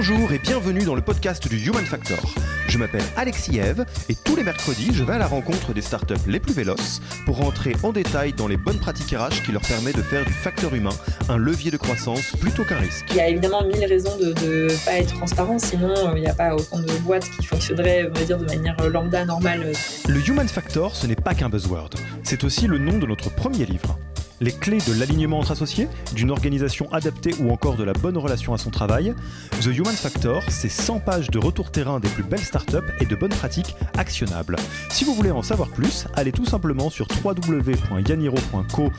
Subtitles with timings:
[0.00, 2.20] Bonjour et bienvenue dans le podcast du Human Factor.
[2.68, 6.14] Je m'appelle Alexis Eve et tous les mercredis, je vais à la rencontre des startups
[6.28, 9.96] les plus véloces pour rentrer en détail dans les bonnes pratiques RH qui leur permettent
[9.96, 10.94] de faire du facteur humain
[11.28, 13.06] un levier de croissance plutôt qu'un risque.
[13.10, 16.28] Il y a évidemment mille raisons de ne pas être transparent, sinon euh, il n'y
[16.28, 19.72] a pas autant de boîtes qui fonctionneraient, on va dire, de manière euh, lambda, normale.
[20.08, 21.90] Le Human Factor, ce n'est pas qu'un buzzword,
[22.22, 23.98] c'est aussi le nom de notre premier livre
[24.40, 28.54] les clés de l'alignement entre associés, d'une organisation adaptée ou encore de la bonne relation
[28.54, 29.14] à son travail.
[29.60, 33.16] The Human Factor, c'est 100 pages de retour terrain des plus belles startups et de
[33.16, 34.56] bonnes pratiques actionnables.
[34.90, 38.92] Si vous voulez en savoir plus, allez tout simplement sur www.yaniro.co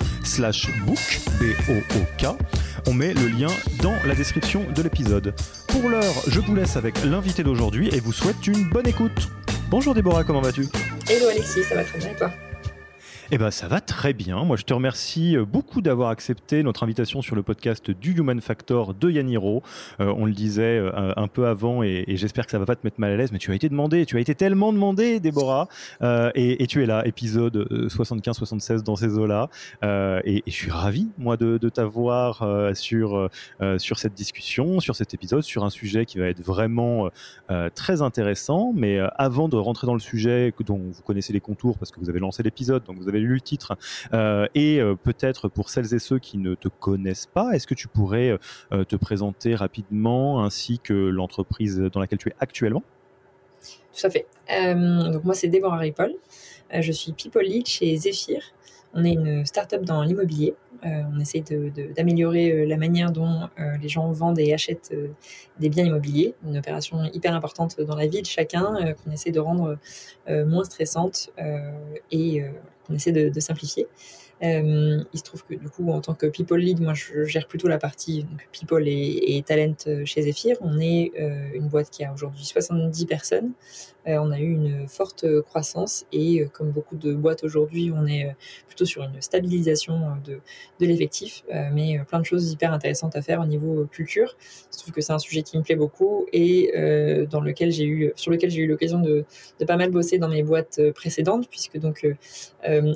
[0.85, 2.27] book, B-O-O-K.
[2.87, 3.49] On met le lien
[3.81, 5.33] dans la description de l'épisode.
[5.67, 9.29] Pour l'heure, je vous laisse avec l'invité d'aujourd'hui et vous souhaite une bonne écoute.
[9.69, 10.67] Bonjour Déborah, comment vas-tu?
[11.09, 12.31] Hello Alexis, ça va très bien et toi?
[13.31, 14.44] Eh ben, ça va très bien.
[14.44, 18.41] Moi, je te remercie euh, beaucoup d'avoir accepté notre invitation sur le podcast du Human
[18.41, 19.61] Factor de Yaniro.
[19.99, 22.81] Euh, on le disait euh, un peu avant et, j'espère que ça va pas te
[22.83, 25.67] mettre mal à l'aise, mais tu as été demandé, tu as été tellement demandé, Déborah,
[26.02, 29.49] et, tu es là, épisode 75-76 dans ces eaux-là.
[30.25, 32.43] Et, je suis ravi, moi, de, t'avoir
[32.73, 33.30] sur,
[33.77, 37.09] sur cette discussion, sur cet épisode, sur un sujet qui va être vraiment
[37.75, 38.73] très intéressant.
[38.75, 42.09] Mais avant de rentrer dans le sujet dont vous connaissez les contours parce que vous
[42.09, 43.77] avez lancé l'épisode, donc vous avez lu le titre.
[44.13, 47.73] Euh, et euh, peut-être pour celles et ceux qui ne te connaissent pas, est-ce que
[47.73, 48.37] tu pourrais
[48.71, 52.83] euh, te présenter rapidement ainsi que l'entreprise dans laquelle tu es actuellement?
[53.95, 54.25] Tout à fait.
[55.11, 56.13] donc moi, c'est Déborah Ripoll.
[56.71, 58.41] je suis People Lead chez Zephyr.
[58.93, 60.55] On est une start-up dans l'immobilier.
[60.83, 61.43] on essaie
[61.95, 63.49] d'améliorer la manière dont
[63.81, 64.95] les gens vendent et achètent
[65.59, 66.33] des biens immobiliers.
[66.47, 69.77] Une opération hyper importante dans la vie de chacun qu'on essaie de rendre
[70.29, 71.31] moins stressante
[72.11, 72.43] et
[72.89, 73.88] on essaie de, simplifier.
[74.42, 77.48] Euh, il se trouve que du coup, en tant que people lead, moi, je gère
[77.48, 80.55] plutôt la partie people et, talent euh, chez Zephyr.
[80.61, 83.52] On est euh, une boîte qui a aujourd'hui 70 personnes.
[84.05, 88.36] on a eu une forte croissance et comme beaucoup de boîtes aujourd'hui, on est
[88.66, 90.39] plutôt sur une stabilisation de,
[90.80, 94.36] l'effectif, mais plein de choses hyper intéressantes à faire au niveau culture.
[94.39, 96.71] Il se trouve que c'est un sujet qui me plaît beaucoup et
[97.30, 99.26] dans lequel j'ai eu, sur lequel j'ai eu l'occasion de,
[99.67, 102.08] pas mal bosser dans mes boîtes précédentes, puisque donc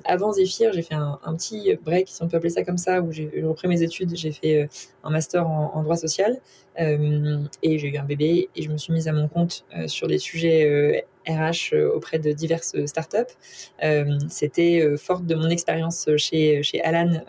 [0.06, 3.11] avant Zephyr, j'ai fait un petit break, si on peut appeler ça comme ça, où
[3.11, 4.67] j'ai repris mes études, j'ai fait euh,
[5.03, 6.39] un master en, droit social
[6.79, 9.88] euh, et j'ai eu un bébé et je me suis mise à mon compte euh,
[9.88, 13.33] sur des sujets RH auprès de diverses startups.
[14.27, 17.21] C'était forte de mon expérience chez, chez Alan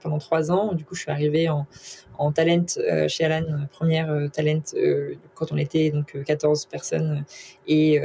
[0.00, 0.74] pendant trois ans.
[0.74, 1.66] Du coup, je suis arrivée en,
[2.18, 2.66] en talent
[3.08, 4.62] chez Alan, première talent
[5.34, 7.24] quand on était donc 14 personnes
[7.66, 8.00] et,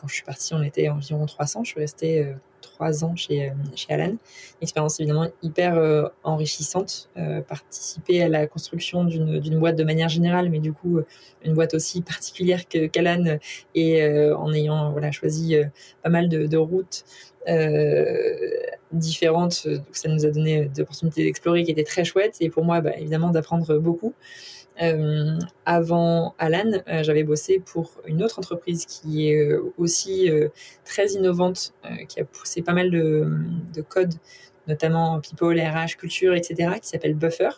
[0.00, 1.64] quand je suis partie, on était environ 300.
[1.64, 4.14] Je suis restée trois ans chez, euh, chez Alan.
[4.60, 10.48] expérience évidemment hyper euh, enrichissante, euh, participer à la construction d'une boîte de manière générale,
[10.50, 11.00] mais du coup
[11.44, 13.38] une boîte aussi particulière qu'Alan
[13.74, 15.56] et en ayant voilà, choisi
[16.02, 17.04] pas mal de routes.
[18.92, 22.64] Différentes, donc ça nous a donné des opportunités d'explorer qui étaient très chouettes et pour
[22.64, 24.14] moi bah, évidemment d'apprendre beaucoup.
[24.82, 30.30] Euh, avant Alan, euh, j'avais bossé pour une autre entreprise qui est euh, aussi
[30.84, 31.74] très innovante,
[32.08, 34.14] qui a poussé pas mal de, codes,
[34.66, 37.50] notamment People, RH, Culture, etc., qui s'appelle Buffer.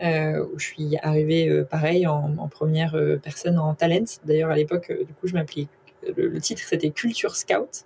[0.00, 4.04] où je suis arrivée pareil en, première personne en talent.
[4.24, 5.68] D'ailleurs, à l'époque, du coup, je m'appelais.
[6.16, 7.84] Le, titre, c'était Culture Scout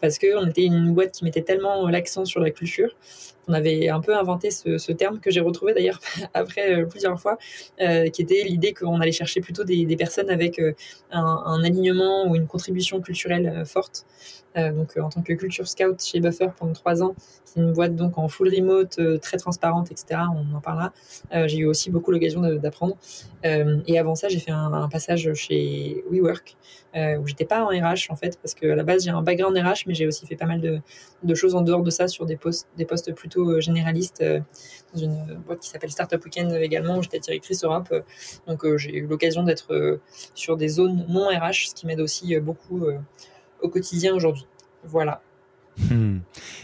[0.00, 2.96] parce qu'on était une boîte qui mettait tellement l'accent sur la culture
[3.48, 6.00] on avait un peu inventé ce, terme que j'ai retrouvé d'ailleurs
[6.34, 7.38] après euh, plusieurs fois,
[7.80, 10.74] euh, qui était l'idée qu'on allait chercher plutôt des, personnes avec euh,
[11.10, 14.06] un, alignement ou une contribution culturelle forte.
[14.54, 17.14] donc en tant que culture scout chez Buffer pendant trois ans,
[17.44, 20.20] c'est une boîte donc en full remote, très transparente, etc.
[20.34, 20.92] On en parlera.
[21.46, 22.96] j'ai eu aussi beaucoup l'occasion d'apprendre.
[23.44, 26.56] et avant ça, j'ai fait un, passage chez WeWork
[26.94, 29.56] où j'étais pas en RH en fait, parce que à la base j'ai un background
[29.56, 30.80] RH, mais j'ai aussi fait pas mal de,
[31.22, 34.24] de choses en dehors de ça sur des postes, des postes plutôt plutôt généraliste
[34.94, 37.92] dans une boîte qui s'appelle Startup Weekend également, où j'étais directrice Europe.
[38.46, 40.00] Donc j'ai eu l'occasion d'être
[40.34, 42.82] sur des zones non RH, ce qui m'aide aussi beaucoup
[43.60, 44.46] au quotidien aujourd'hui.
[44.84, 45.20] Voilà.
[45.90, 46.20] Hmm.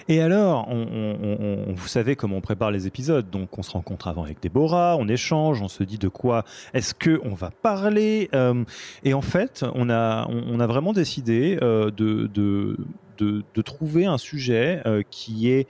[0.08, 4.24] Et alors, on, vous savez comment on prépare les épisodes, donc on se rencontre avant
[4.24, 8.64] avec Déborah, on échange, on se dit de quoi est-ce que on va parler, euh,
[9.04, 12.76] et en fait, on a, on, a vraiment décidé euh, de, de,
[13.18, 15.68] de, trouver un sujet euh, qui est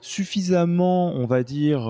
[0.00, 1.80] suffisamment, on va dire,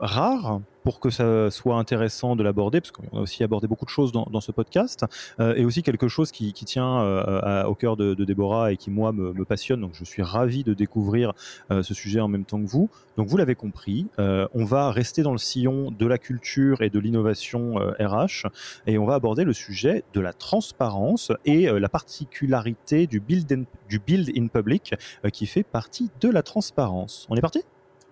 [0.00, 3.90] rare pour que ça soit intéressant de l'aborder, parce qu'on a aussi abordé beaucoup de
[3.90, 5.04] choses dans, ce podcast,
[5.40, 9.10] euh, et aussi quelque chose qui, tient euh, au cœur de, Déborah et qui, moi,
[9.10, 9.80] me, passionne.
[9.80, 11.32] Donc, je suis ravi de découvrir
[11.72, 12.88] euh, ce sujet en même temps que vous.
[13.16, 17.00] Donc, vous l'avez compris, on va rester dans le sillon de la culture et de
[17.00, 18.46] l'innovation RH,
[18.86, 23.64] et on va aborder le sujet de la transparence et la particularité du build, in,
[23.88, 24.94] du build in public
[25.32, 27.26] qui fait partie de la transparence.
[27.28, 27.64] On est parti?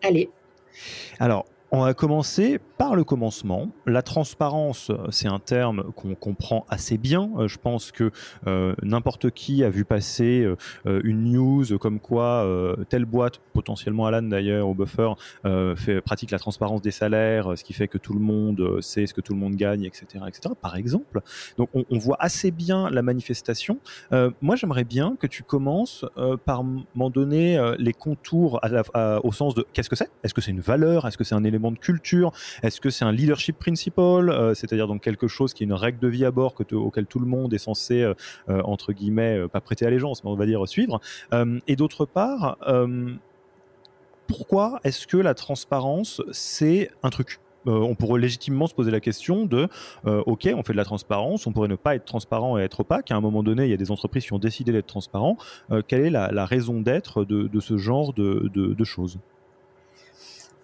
[0.02, 0.28] Allez.
[1.20, 3.68] Alors, on va commencer par le commencement.
[3.84, 7.30] La transparence, c'est un terme qu'on comprend assez bien.
[7.36, 8.12] Euh, je pense que
[8.46, 10.46] euh, n'importe qui a vu passer
[10.86, 12.46] euh, une news comme quoi
[12.88, 15.14] telle boîte, potentiellement Alan d'ailleurs au Buffer,
[15.76, 19.14] fait, pratique la transparence des salaires, ce qui fait que tout le monde sait ce
[19.14, 20.06] que tout le monde gagne, etc.
[20.28, 20.54] etc.
[20.60, 21.22] par exemple.
[21.58, 23.78] Donc on, voit assez bien la manifestation.
[24.40, 26.04] moi j'aimerais bien que tu commences
[26.44, 26.62] par
[26.94, 28.60] m'en donner les contours
[29.22, 30.10] au sens de qu'est-ce que c'est?
[30.22, 31.06] Est-ce que c'est une valeur?
[31.06, 32.32] Est-ce que c'est un élément de culture.
[32.62, 35.98] Est-ce que c'est un leadership principle, euh, c'est-à-dire donc quelque chose qui est une règle
[35.98, 38.14] de vie à bord que auquel tout le monde est censé euh,
[38.48, 41.00] euh, entre guillemets pas prêter allégeance, mais on va dire suivre.
[41.66, 42.58] et d'autre part,
[44.26, 47.40] pourquoi est-ce que la transparence c'est un truc?
[47.66, 49.68] On pourrait légitimement se poser la question de
[50.04, 53.10] ok on fait de la transparence on pourrait ne pas être transparent et être opaque.
[53.10, 55.36] À un moment donné il y a des entreprises qui ont décidé d'être transparents.
[55.88, 59.18] Quelle est la, raison d'être de, ce genre de choses?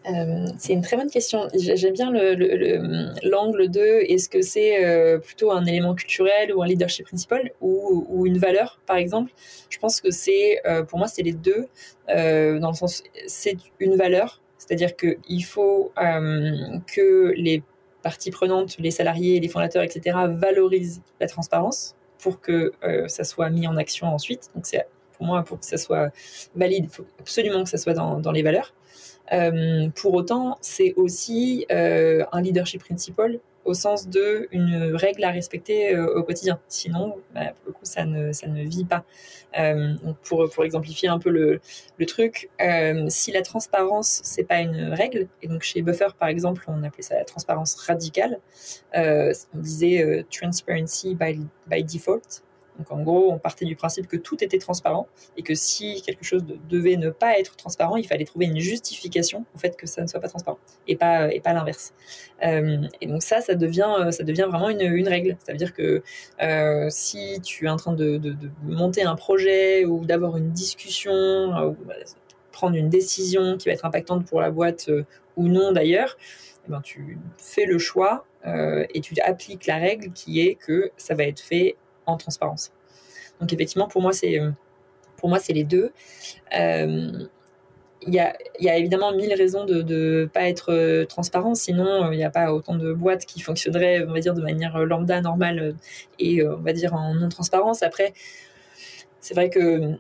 [0.09, 1.49] Euh, c'est une très bonne question.
[1.55, 7.07] J'aime bien l'angle de est-ce que c'est euh, plutôt un élément culturel ou un leadership
[7.07, 9.33] principal ou, une valeur, par exemple?
[9.69, 11.69] Je pense que c'est, euh, pour moi, c'est les deux,
[12.09, 17.63] dans le sens, c'est une valeur, c'est-à-dire qu'il faut que les
[18.03, 22.73] parties prenantes, les salariés, les fondateurs, etc., valorisent la transparence pour que
[23.07, 24.51] ça soit mis en action ensuite.
[24.55, 24.65] Donc,
[25.13, 26.11] pour moi, pour que ça soit
[26.57, 28.73] valide, il faut absolument que ça soit dans les valeurs.
[29.33, 35.31] Euh, pour autant, c'est aussi euh, un leadership principal au sens de une règle à
[35.31, 36.59] respecter euh, au quotidien.
[36.67, 39.05] Sinon, bah, pour le coup, ça ne, ça ne vit pas.
[40.03, 41.61] donc pour, pour exemplifier un peu le,
[41.99, 42.49] le truc,
[43.09, 47.03] si la transparence, c'est pas une règle, et donc chez Buffer, par exemple, on appelait
[47.03, 48.39] ça la transparence radicale,
[48.95, 52.43] on disait transparency by, by default,
[52.81, 55.07] donc en gros, on partait du principe que tout était transparent
[55.37, 59.45] et que si quelque chose devait ne pas être transparent, il fallait trouver une justification
[59.55, 61.93] au fait que ça ne soit pas transparent et pas et pas l'inverse.
[62.43, 65.37] Euh, et donc ça, ça devient ça devient vraiment une, une règle.
[65.45, 66.03] Ça veut dire que
[66.41, 71.13] euh, si tu es en train de, de, monter un projet ou d'avoir une discussion
[71.13, 71.95] euh, ou bah,
[72.51, 74.91] prendre une décision qui va être impactante pour la boîte
[75.37, 76.17] ou non d'ailleurs,
[76.67, 81.15] eh ben, tu fais le choix et tu appliques la règle qui est que ça
[81.15, 81.77] va être fait
[82.13, 82.73] en transparence.
[83.41, 84.51] Donc effectivement, pour moi, c'est euh,
[85.17, 85.93] pour moi c'est les deux.
[86.57, 87.27] Euh,
[88.07, 92.11] il y, a, y, a, évidemment mille raisons de ne pas être euh, transparent, sinon
[92.13, 95.21] il n'y a pas autant de boîtes qui fonctionneraient, on va dire, de manière lambda,
[95.21, 95.75] normale
[96.19, 97.83] et on va dire en non-transparence.
[97.83, 98.15] Après,
[99.21, 99.99] c'est vrai que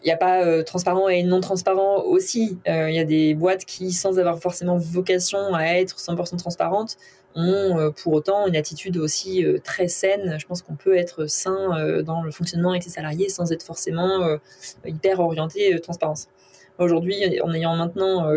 [0.00, 2.58] il n'y a pas transparent et non transparent aussi.
[2.66, 6.96] Il y a des boîtes qui, sans avoir forcément vocation à être 100% transparentes,
[7.34, 10.36] ont euh, pour autant une attitude aussi euh, très saine.
[10.38, 13.62] Je pense qu'on peut être sain euh, dans le fonctionnement avec ses salariés sans être
[13.62, 14.38] forcément
[14.84, 16.28] hyper orienté transparence.
[16.78, 18.30] Aujourd'hui, en ayant maintenant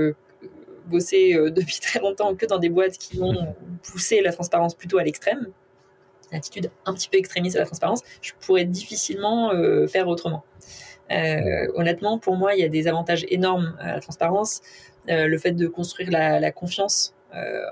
[0.87, 5.03] bossé depuis très longtemps que dans des boîtes qui ont poussé la transparence plutôt à
[5.03, 5.47] l'extrême,
[6.31, 9.51] attitude un petit peu extrémiste à la transparence, je pourrais difficilement
[9.87, 10.43] faire autrement.
[11.09, 14.61] honnêtement, pour moi, il y a des avantages énormes à la transparence.
[15.07, 17.13] le fait de construire la confiance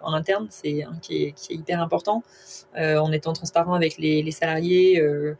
[0.04, 2.24] en interne, c'est qui, est, qui, est, hyper important,
[2.78, 5.36] euh, en étant transparent avec les, salariés euh,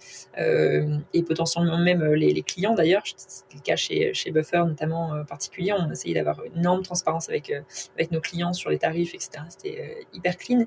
[1.14, 3.04] et potentiellement même les, clients d'ailleurs.
[3.06, 5.74] C'était le cas chez, chez Buffer notamment en particulier.
[5.74, 7.54] On essayait d'avoir une énorme transparence avec,
[7.96, 9.44] avec nos clients sur les tarifs, etc.
[9.50, 10.66] C'était hyper clean.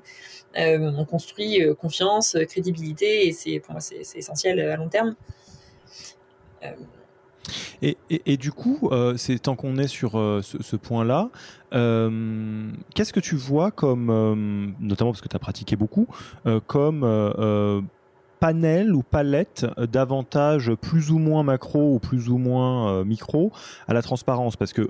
[0.55, 5.15] on construit confiance, crédibilité et c'est pour moi c'est essentiel à long terme.
[7.81, 11.29] Et, du coup, euh, c'est tant qu'on est sur euh, ce, point-là,
[11.73, 16.07] euh, qu'est-ce que tu vois comme, notamment parce que tu as pratiqué beaucoup,
[16.67, 17.03] comme
[18.43, 23.53] panel ou palette d'avantages plus ou moins macro ou plus ou moins micro
[23.87, 24.57] à la transparence?
[24.57, 24.85] Parce que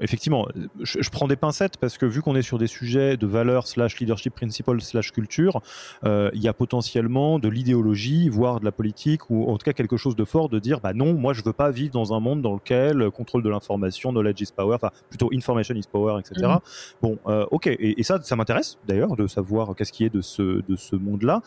[0.00, 0.48] effectivement,
[0.80, 4.00] je, prends des pincettes parce que vu qu'on est sur des sujets de valeur slash
[4.00, 5.60] leadership principle slash culture,
[6.06, 9.98] il y a potentiellement de l'idéologie, voire de la politique ou en tout cas quelque
[9.98, 12.40] chose de fort de dire bah non, moi je veux pas vivre dans un monde
[12.40, 16.46] dans lequel contrôle de l'information, knowledge is power, enfin plutôt information is power, etc.
[16.46, 16.58] Mm.
[17.02, 17.18] Bon,
[17.50, 20.76] ok, et, et, ça, ça m'intéresse d'ailleurs de savoir qu'est-ce qui est de ce de
[20.76, 21.42] ce monde-là.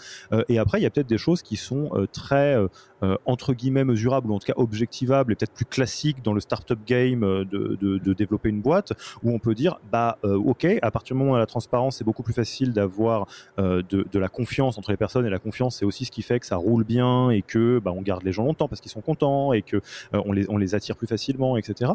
[0.47, 2.55] et après, il y a peut-être des choses qui sont euh, très
[3.03, 6.33] euh, euh, entre guillemets mesurables ou en tout cas objectivables et peut-être plus classiques dans
[6.33, 10.91] le startup game de, de, développer une boîte où on peut dire bah ok à
[10.91, 13.27] partir du moment où la transparence c'est beaucoup plus facile d'avoir
[13.57, 16.39] de, de, la confiance entre les personnes et la confiance c'est aussi ce qui fait
[16.39, 19.01] que ça roule bien et que bah, on garde les gens longtemps parce qu'ils sont
[19.01, 19.81] contents et que
[20.13, 21.91] on, les, on les attire plus facilement etc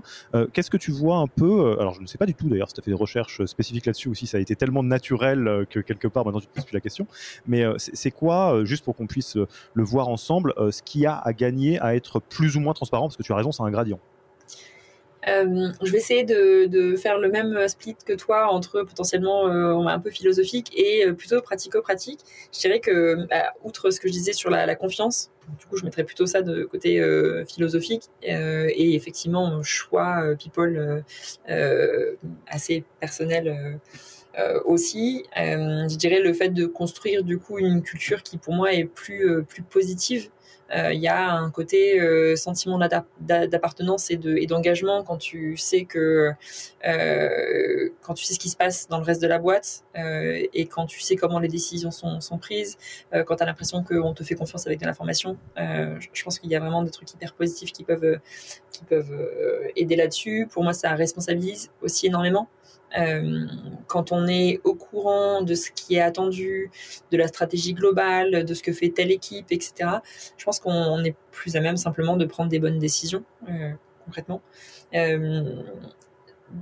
[0.52, 2.74] qu'est-ce que tu vois un peu alors je ne sais pas du tout d'ailleurs si
[2.74, 5.80] tu as fait des recherches spécifiques là-dessus ou si ça a été tellement naturel que
[5.80, 7.06] quelque part maintenant tu te poses plus la question
[7.46, 9.36] mais c'est quoi juste pour qu'on puisse
[9.74, 13.06] le voir ensemble, euh, ce qui a à gagner à être plus ou moins transparent,
[13.06, 14.00] parce que tu as raison, c'est un gradient.
[15.26, 19.98] Euh, je vais essayer de, faire le même split que toi entre potentiellement euh, un
[19.98, 22.20] peu philosophique et plutôt pratico-pratique.
[22.52, 25.84] Je dirais que, bah, outre ce que je disais sur la, confiance, du coup, je
[25.84, 27.02] mettrais plutôt ça de côté
[27.48, 31.02] philosophique et effectivement, choix people
[32.46, 33.80] assez personnel
[34.38, 38.52] euh, aussi, euh, je dirais le fait de construire du coup une culture qui pour
[38.52, 40.28] moi est euh, plus positive.
[40.72, 42.00] Il y a un côté
[42.36, 42.78] sentiment
[43.20, 46.32] d'appartenance et de et d'engagement quand tu sais que
[48.02, 50.86] quand tu sais ce qui se passe dans le reste de la boîte et quand
[50.86, 52.78] tu sais comment les décisions sont, sont prises,
[53.26, 55.36] quand tu as l'impression qu'on te fait confiance avec de l'information.
[55.56, 58.18] je pense qu'il y a vraiment des trucs hyper positifs qui peuvent
[58.72, 59.28] qui peuvent
[59.76, 60.48] aider là-dessus.
[60.50, 62.48] Pour moi, ça responsabilise aussi énormément.
[62.98, 63.46] Euh,
[63.86, 66.70] quand on est au courant de ce qui est attendu,
[67.10, 69.90] de la stratégie globale, de ce que fait telle équipe, etc.,
[70.36, 73.72] je pense qu'on est plus à même simplement de prendre des bonnes décisions, euh,
[74.04, 74.42] concrètement.
[74.94, 75.62] Euh,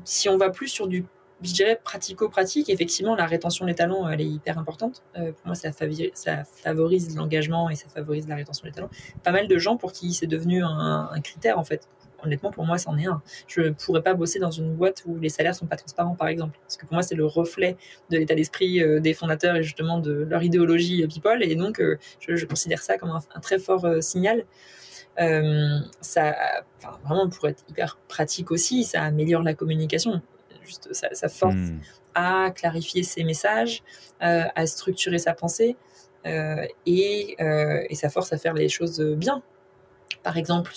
[0.05, 1.05] si on va plus sur du
[1.45, 5.03] je dirais pratico-pratique, effectivement, la rétention des talents, elle est hyper importante.
[5.13, 8.91] pour moi, ça, favorise l'engagement et ça favorise la rétention des talents.
[9.25, 11.89] Pas mal de gens pour qui c'est devenu un, critère, en fait
[12.25, 13.23] honnêtement, pour moi, c'en est un.
[13.47, 16.29] Je ne pourrais pas bosser dans une boîte où les salaires sont pas transparents, par
[16.29, 16.59] exemple.
[16.63, 17.77] Parce que pour moi, c'est le reflet
[18.11, 21.43] de l'état d'esprit euh, des fondateurs et justement de leur idéologie euh, people.
[21.43, 24.45] Et donc, euh, je, considère ça comme un, très fort signal.
[25.17, 26.35] ça,
[27.05, 30.21] vraiment, pour être hyper pratique aussi, ça améliore la communication.
[30.65, 31.81] Juste, ça, force hmm.
[32.15, 33.83] à clarifier ses messages,
[34.21, 35.77] à structurer sa pensée.
[36.25, 39.43] et, et, ça force à faire les choses bien
[40.23, 40.73] par exemple,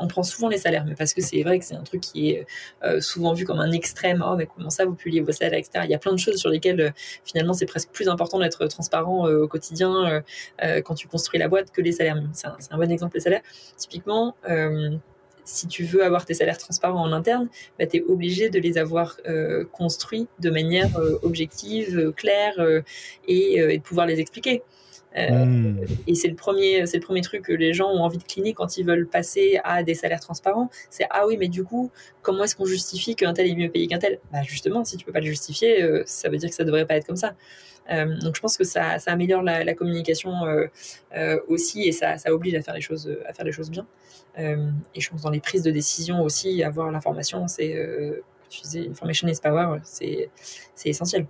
[0.00, 2.30] on prend souvent les salaires, mais parce que c'est vrai que c'est un truc qui
[2.30, 2.46] est
[2.82, 4.24] euh, souvent vu comme un extrême.
[4.26, 5.84] Oh, mais comment ça, vous publiez vos salaires, etc.
[5.84, 6.90] Il y a plein de choses sur lesquelles euh,
[7.24, 10.22] finalement c'est presque plus important d'être transparent euh, au quotidien
[10.84, 12.16] quand tu construis la boîte que les salaires.
[12.32, 13.42] C'est un, bon exemple les salaires.
[13.76, 14.34] Typiquement,
[15.44, 18.78] si tu veux avoir tes salaires transparents en interne, bah, tu es obligé de les
[18.78, 19.16] avoir
[19.72, 20.90] construits de manière
[21.22, 22.54] objective, claire
[23.28, 24.62] et, de pouvoir les expliquer.
[25.16, 25.74] Euh.
[26.06, 28.54] Et c'est le premier, c'est le premier truc que les gens ont envie de cliner
[28.54, 30.70] quand ils veulent passer à des salaires transparents.
[30.88, 31.90] C'est ah oui, mais du coup,
[32.22, 34.20] comment est-ce qu'on justifie qu'un tel est mieux payé qu'un tel?
[34.32, 36.86] Bah justement, si tu peux pas le justifier, euh, ça veut dire que ça devrait
[36.86, 37.34] pas être comme ça.
[37.90, 40.32] Euh, donc je pense que ça, améliore la, communication
[41.48, 43.86] aussi et ça, oblige à faire les choses, à faire les choses bien.
[44.38, 47.74] et je pense dans les prises de décision aussi, avoir l'information, c'est,
[48.62, 50.30] disais, information is power, c'est
[50.84, 51.26] essentiel.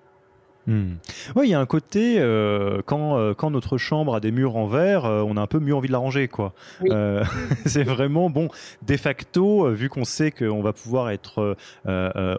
[0.66, 0.94] Hmm.
[1.36, 4.56] Oui, il y a un côté euh, quand, euh, quand notre chambre a des murs
[4.56, 6.52] en verre, euh, on a un peu mieux envie de la ranger, quoi.
[7.66, 8.48] c'est vraiment bon.
[8.86, 11.56] De facto, vu qu'on sait qu'on va pouvoir être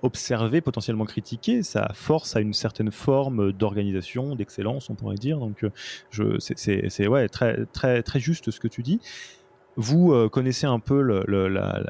[0.04, 5.38] observé, potentiellement critiqué, ça force à une certaine forme d'organisation, d'excellence, on pourrait dire.
[5.40, 5.66] Donc,
[6.12, 9.00] je, c'est, ouais, très, très, très juste ce que tu dis.
[9.78, 11.02] Vous euh, connaissez un peu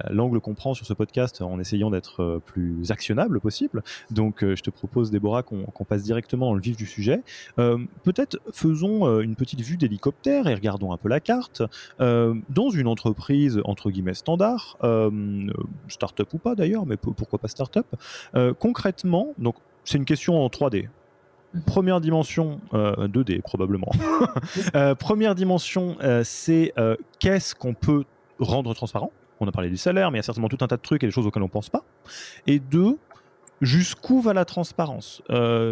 [0.10, 3.84] l'angle qu'on prend sur ce podcast en essayant d'être euh, plus actionnable possible.
[4.12, 7.22] Donc, euh, je te propose, Déborah, qu'on passe directement dans le vif du sujet.
[7.58, 11.62] Peut-être faisons une petite vue d'hélicoptère et regardons un peu la carte.
[12.00, 14.78] dans une entreprise, entre guillemets, standard,
[15.88, 17.88] start-up ou pas d'ailleurs, mais pourquoi pas start-up,
[18.60, 20.88] concrètement, donc c'est une question en 3D.
[21.66, 23.92] Première dimension, 2D euh, probablement.
[24.76, 26.74] Euh, première dimension, euh, c'est
[27.20, 28.04] qu'est-ce qu'on peut
[28.40, 29.12] rendre transparent?
[29.40, 31.04] On a parlé du salaire, mais il y a certainement tout un tas de trucs
[31.04, 31.84] et des choses auxquelles on ne pense pas.
[32.48, 32.98] Et deux,
[33.62, 35.22] jusqu'où va la transparence?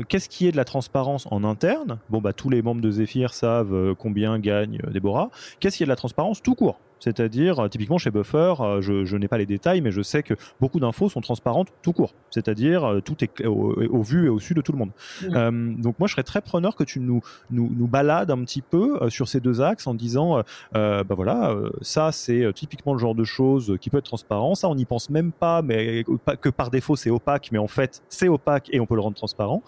[0.09, 1.99] Qu'est-ce qui est de la transparence en interne?
[2.09, 5.29] Bon, bah tous les membres de Zephyr savent combien gagne Déborah.
[5.59, 6.79] Qu'est-ce qui est de la transparence tout court?
[6.99, 11.09] C'est-à-dire, typiquement chez Buffer, je, n'ai pas les détails, mais je sais que beaucoup d'infos
[11.09, 12.13] sont transparentes tout court.
[12.29, 14.91] C'est-à-dire, tout est au, vu et au su de tout le monde.
[15.23, 15.81] Mmh.
[15.81, 19.09] donc moi, je serais très preneur que tu nous, nous, nous balades un petit peu
[19.09, 23.77] sur ces deux axes en disant, bah voilà, ça c'est typiquement le genre de choses
[23.81, 24.55] qui peut être transparent.
[24.55, 26.03] Ça, on n'y pense même pas, mais
[26.41, 29.15] que par défaut c'est opaque, mais en fait c'est opaque et on peut le rendre
[29.15, 29.63] transparent.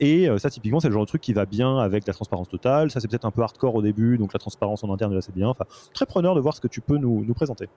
[0.00, 2.90] et ça, typiquement, c'est le genre de truc qui va bien avec la transparence totale.
[2.90, 5.34] Ça, c'est peut-être un peu hardcore au début, donc la transparence en interne, là, c'est
[5.34, 5.48] bien.
[5.48, 7.68] Enfin, très preneur de voir ce que tu peux nous, présenter.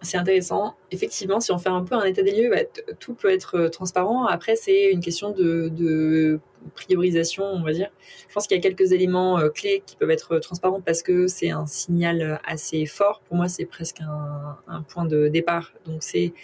[0.00, 0.74] Euh, c'est intéressant.
[0.90, 2.62] Effectivement, si on fait un peu un état des lieux, bah,
[2.98, 4.26] tout peut être euh, transparent.
[4.26, 6.40] Après, c'est une question de,
[6.74, 7.90] priorisation, on va dire.
[8.28, 11.26] Je pense qu'il y a quelques éléments euh, clés qui peuvent être transparents parce que
[11.26, 13.22] c'est un signal assez fort.
[13.26, 15.72] Pour moi, c'est presque un, point de départ.
[15.86, 16.34] Donc, c'est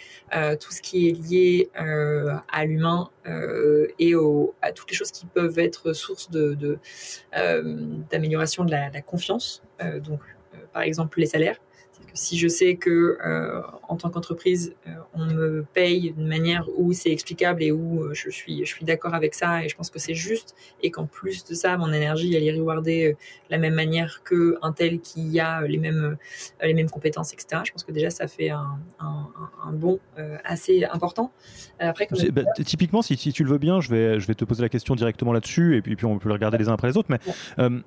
[0.59, 3.11] tout ce qui est lié à l'humain
[3.99, 4.15] et
[4.61, 6.31] à toutes les choses qui peuvent être source
[8.09, 9.61] d'amélioration de, la, la, confiance.
[10.01, 10.21] donc,
[10.73, 11.59] par exemple, les salaires
[12.17, 16.91] si je sais que euh, en tant qu'entreprise, euh, on me paye d'une manière où
[16.91, 19.89] c'est explicable et où euh, je suis, je suis d'accord avec ça et je pense
[19.89, 23.17] que c'est juste et qu'en plus de ça, mon énergie, elle est rewardée de
[23.51, 26.17] la même manière qu'un tel qui a les mêmes,
[26.61, 27.61] les mêmes compétences, etc.
[27.65, 29.27] Je pense que déjà, ça fait un, un,
[29.63, 29.99] un bon
[30.43, 31.31] assez important.
[31.79, 34.63] Après, bah, typiquement, si, si, tu le veux bien, je vais, je vais te poser
[34.63, 36.97] la question directement là-dessus et puis, puis on peut le regarder les uns après les
[36.97, 37.09] autres.
[37.09, 37.19] Mais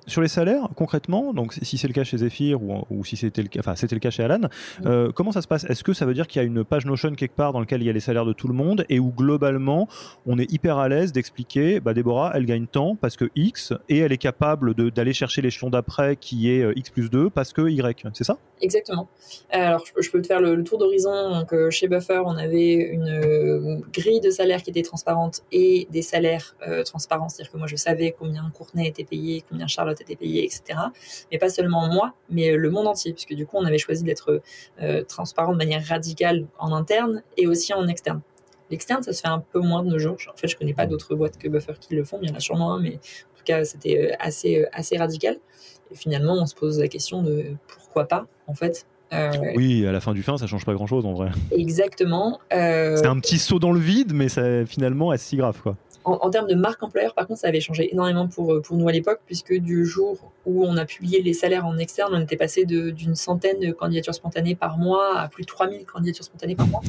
[0.07, 3.41] sur les salaires, concrètement, donc si c'est le cas chez Zephyr ou, ou si c'était
[3.41, 4.41] le cas, enfin c'était le cas chez Alan.
[4.85, 5.63] Euh, comment ça se passe?
[5.65, 7.81] Est-ce que ça veut dire qu'il y a une page Notion quelque part dans laquelle
[7.81, 9.87] il y a les salaires de tout le monde et où globalement
[10.25, 13.99] on est hyper à l'aise d'expliquer, bah Déborah, elle gagne tant parce que X et
[13.99, 17.69] elle est capable d'aller chercher l'échelon d'après qui est euh, X plus 2 parce que
[17.69, 18.37] Y, c'est ça?
[18.61, 19.09] Exactement.
[19.49, 21.31] Alors je, peux te faire le, tour d'horizon.
[21.31, 26.01] Donc euh, chez Buffer, on avait une, grille de salaire qui était transparente et des
[26.01, 30.45] salaires transparents, c'est-à-dire que moi je savais combien Courtenay était payé, combien Charlotte était payé,
[30.45, 30.79] etc.
[31.31, 34.41] Mais pas seulement moi, mais le monde entier, puisque du coup on avait choisi d'être
[34.81, 38.21] euh, transparent de manière radicale en interne et aussi en externe.
[38.69, 40.17] L'externe, ça se fait un peu moins de nos jours.
[40.31, 42.35] En fait, je connais pas d'autres boîtes que Buffer qui le font, il y en
[42.35, 45.37] a sûrement un, mais en tout cas, c'était euh, assez, euh, assez radical.
[45.91, 48.85] Et finalement, on se pose la question de pourquoi pas, en fait.
[49.55, 51.31] oui, à la fin du fin, ça change pas grand-chose en vrai.
[51.51, 52.39] Exactement.
[52.49, 55.75] C'est un petit saut dans le vide, mais ça, finalement, est si grave quoi.
[56.03, 58.91] En, termes de marque employeur, par contre, ça avait changé énormément pour, pour nous à
[58.91, 62.65] l'époque, puisque du jour où on a publié les salaires en externe, on était passé
[62.65, 66.81] d'une centaine de candidatures spontanées par mois à plus de 3000 candidatures spontanées par mois.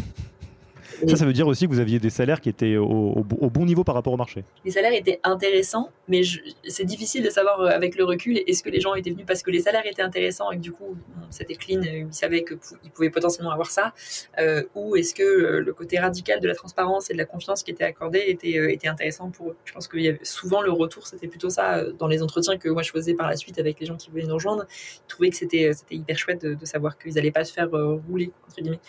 [1.08, 3.84] Ça, ça veut dire aussi que vous aviez des salaires qui étaient au, bon niveau
[3.84, 4.44] par rapport au marché.
[4.64, 6.22] Les salaires étaient intéressants, mais
[6.66, 9.42] c'est difficile de savoir euh, avec le recul est-ce que les gens étaient venus parce
[9.42, 10.96] que les salaires étaient intéressants et que du coup
[11.30, 13.92] c'était clean, euh, ils savaient qu'ils pouvaient potentiellement avoir ça,
[14.38, 17.70] euh, ou est-ce que le côté radical de la transparence et de la confiance qui
[17.70, 19.56] était accordé était, était intéressant pour eux?
[19.64, 22.68] Je pense qu'il y avait souvent le retour, c'était plutôt ça dans les entretiens que
[22.68, 24.66] moi je faisais par la suite avec les gens qui voulaient nous rejoindre.
[24.70, 28.30] Ils trouvaient que c'était hyper chouette de, de savoir qu'ils n'allaient pas se faire rouler
[28.46, 28.80] entre guillemets.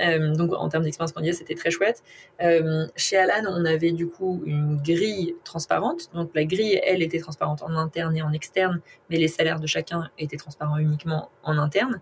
[0.00, 2.02] Euh, donc en termes d'expérience candidat, c'était très chouette.
[2.42, 6.12] Euh, chez Alan, on avait du coup une grille transparente.
[6.14, 9.66] Donc la grille, elle, était transparente en interne et en externe, mais les salaires de
[9.66, 12.00] chacun étaient transparents uniquement en interne.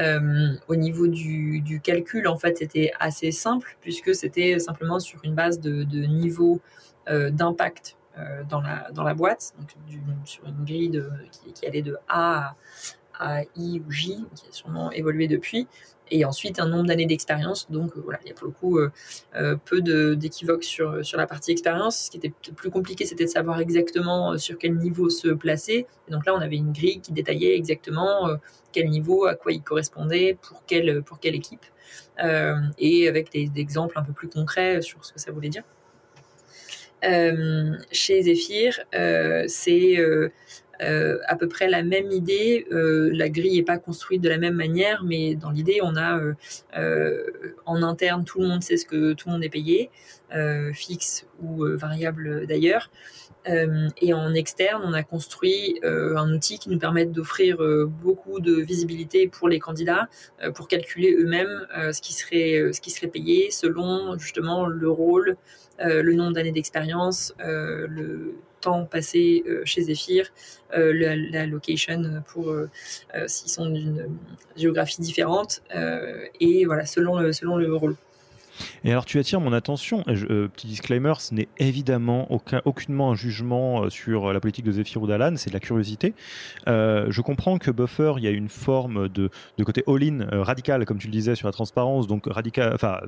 [0.00, 5.34] Euh, au niveau du, calcul, en fait, c'était assez simple puisque c'était simplement sur une
[5.34, 6.60] base de, niveau
[7.08, 7.96] d'impact
[8.48, 9.70] dans, la, boîte, donc
[10.24, 11.02] sur une grille
[11.54, 12.54] qui, allait de A
[13.18, 15.66] à I ou J, qui a sûrement évolué depuis
[16.10, 17.70] et ensuite un nombre d'années d'expérience.
[17.70, 18.90] Donc euh, voilà, il y a pour le coup euh,
[19.36, 19.80] euh, peu
[20.16, 22.04] d'équivoques sur, sur la partie expérience.
[22.04, 25.86] Ce qui était plus compliqué, c'était de savoir exactement sur quel niveau se placer.
[26.08, 28.28] Et donc là, on avait une grille qui détaillait exactement
[28.72, 31.64] quel niveau, à quoi il correspondait, pour quelle, pour quelle équipe,
[32.78, 35.64] et avec des, des, exemples un peu plus concrets sur ce que ça voulait dire.
[37.92, 38.80] chez Zephyr,
[39.46, 39.96] c'est
[40.82, 42.66] euh, à peu près la même idée.
[42.72, 46.20] Euh, la grille n'est pas construite de la même manière, mais dans l'idée, on a
[46.76, 47.24] euh,
[47.66, 49.90] en interne, tout le monde sait ce que tout le monde est payé,
[50.72, 52.90] fixe ou variable d'ailleurs.
[53.46, 57.58] et en externe, on a construit un outil qui nous permet d'offrir
[58.02, 60.08] beaucoup de visibilité pour les candidats,
[60.54, 65.36] pour calculer eux-mêmes ce, qui serait, ce qui serait payé selon justement le rôle,
[65.80, 70.26] le nombre d'années d'expérience, le temps passé euh, chez Zephyr,
[70.76, 70.92] euh,
[71.32, 72.68] la, location pour euh,
[73.26, 74.06] s'ils sont d'une
[74.56, 75.62] géographie différente,
[76.40, 77.96] et voilà, selon le, selon le rôle.
[78.84, 83.88] Et alors tu attires mon attention, petit disclaimer, ce n'est évidemment aucun, aucunement un jugement
[83.88, 86.12] sur la politique de Zephyr ou d'Alan, c'est de la curiosité.
[86.66, 90.98] je comprends que Buffer, il y a une forme de, de côté all-in radical, comme
[90.98, 93.00] tu le disais, sur la transparence, donc radical, enfin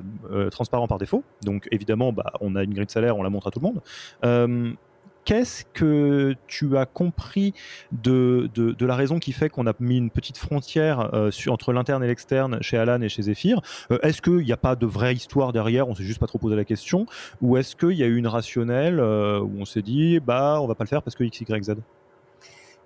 [0.49, 1.23] transparent par défaut.
[1.43, 3.67] Donc évidemment, bah, on a une grille de salaire, on la montre à tout le
[3.67, 4.75] monde
[5.25, 7.53] qu'est-ce que tu as compris
[7.91, 11.11] de, de, la raison qui fait qu'on a mis une petite frontière
[11.47, 13.61] entre l'interne et l'externe chez Alan et chez Zephyr
[14.01, 15.87] Est-ce qu'il n'y a pas de vraie histoire derrière?
[15.87, 17.05] On s'est juste pas trop posé la question,
[17.41, 20.75] ou est-ce qu'il y a eu une rationnelle où on s'est dit bah on va
[20.75, 21.75] pas le faire parce que X, Y, Z?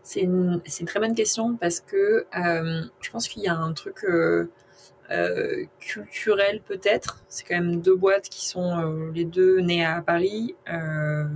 [0.08, 4.06] C'est une, très bonne question parce que euh, je pense qu'il y a un truc
[5.10, 7.24] euh, euh, culturel peut-être.
[7.30, 10.56] C'est quand même deux boîtes qui sont les deux nées à Paris.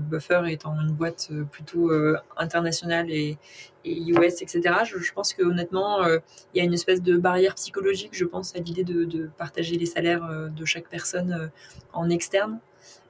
[0.09, 1.91] Buffer étant une boîte plutôt
[2.37, 3.37] internationale et,
[3.85, 4.61] US, etc.
[4.85, 8.59] Je, pense que honnêtement, il y a une espèce de barrière psychologique, je pense, à
[8.59, 11.51] l'idée de, partager les salaires de chaque personne
[11.93, 12.59] en externe.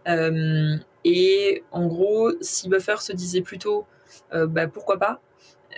[0.08, 3.86] et en gros, si Buffer se disait plutôt,
[4.32, 5.21] bah, pourquoi pas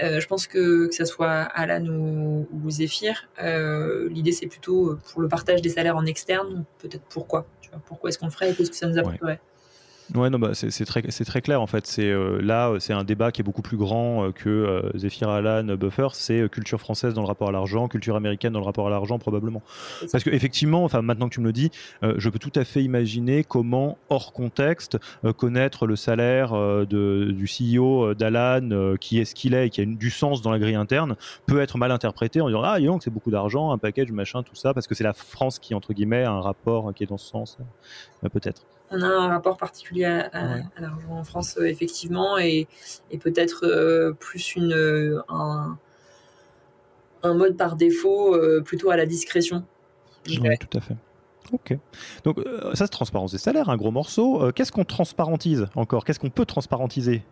[0.01, 4.97] euh, je pense que que ce soit Alan ou, ou Zephyr, euh, l'idée c'est plutôt
[5.11, 7.45] pour le partage des salaires en externe, peut-être pourquoi.
[7.61, 9.33] Tu vois, pourquoi est-ce qu'on le ferait et qu'est-ce que ça nous apporterait?
[9.33, 9.39] Ouais,
[10.13, 11.87] non, bah, c'est très, très clair en fait.
[11.87, 15.29] C'est euh, là, c'est un débat qui est beaucoup plus grand euh, que euh, Zephyr
[15.29, 16.09] Alan, Buffer.
[16.13, 19.17] C'est culture française dans le rapport à l'argent, culture américaine dans le rapport à l'argent
[19.17, 19.61] probablement.
[20.11, 22.83] Parce que effectivement, enfin maintenant que tu me le dis, je peux tout à fait
[22.83, 24.97] imaginer comment hors contexte
[25.37, 29.85] connaître le salaire de, du CEO d'Alan, qui est ce qu'il est et qui a
[29.85, 33.11] du sens dans la grille interne, peut être mal interprété en disant ah donc c'est
[33.11, 36.23] beaucoup d'argent, un package machin, tout ça, parce que c'est la France qui entre guillemets
[36.23, 37.57] a un rapport qui est dans ce sens,
[38.21, 42.67] peut-être on a un rapport particulier à, l'argent en France, euh, effectivement, et,
[43.21, 45.77] peut-être euh, plus une, euh, un,
[47.23, 49.63] mode par défaut plutôt à la discrétion.
[50.27, 50.95] Oui, tout à fait.
[51.51, 51.77] Ok.
[52.23, 52.39] Donc
[52.73, 54.51] ça, c'est transparence des salaires, un gros morceau.
[54.53, 56.05] Qu'est-ce qu'on transparentise encore?
[56.05, 57.23] Qu'est-ce qu'on peut transparentiser?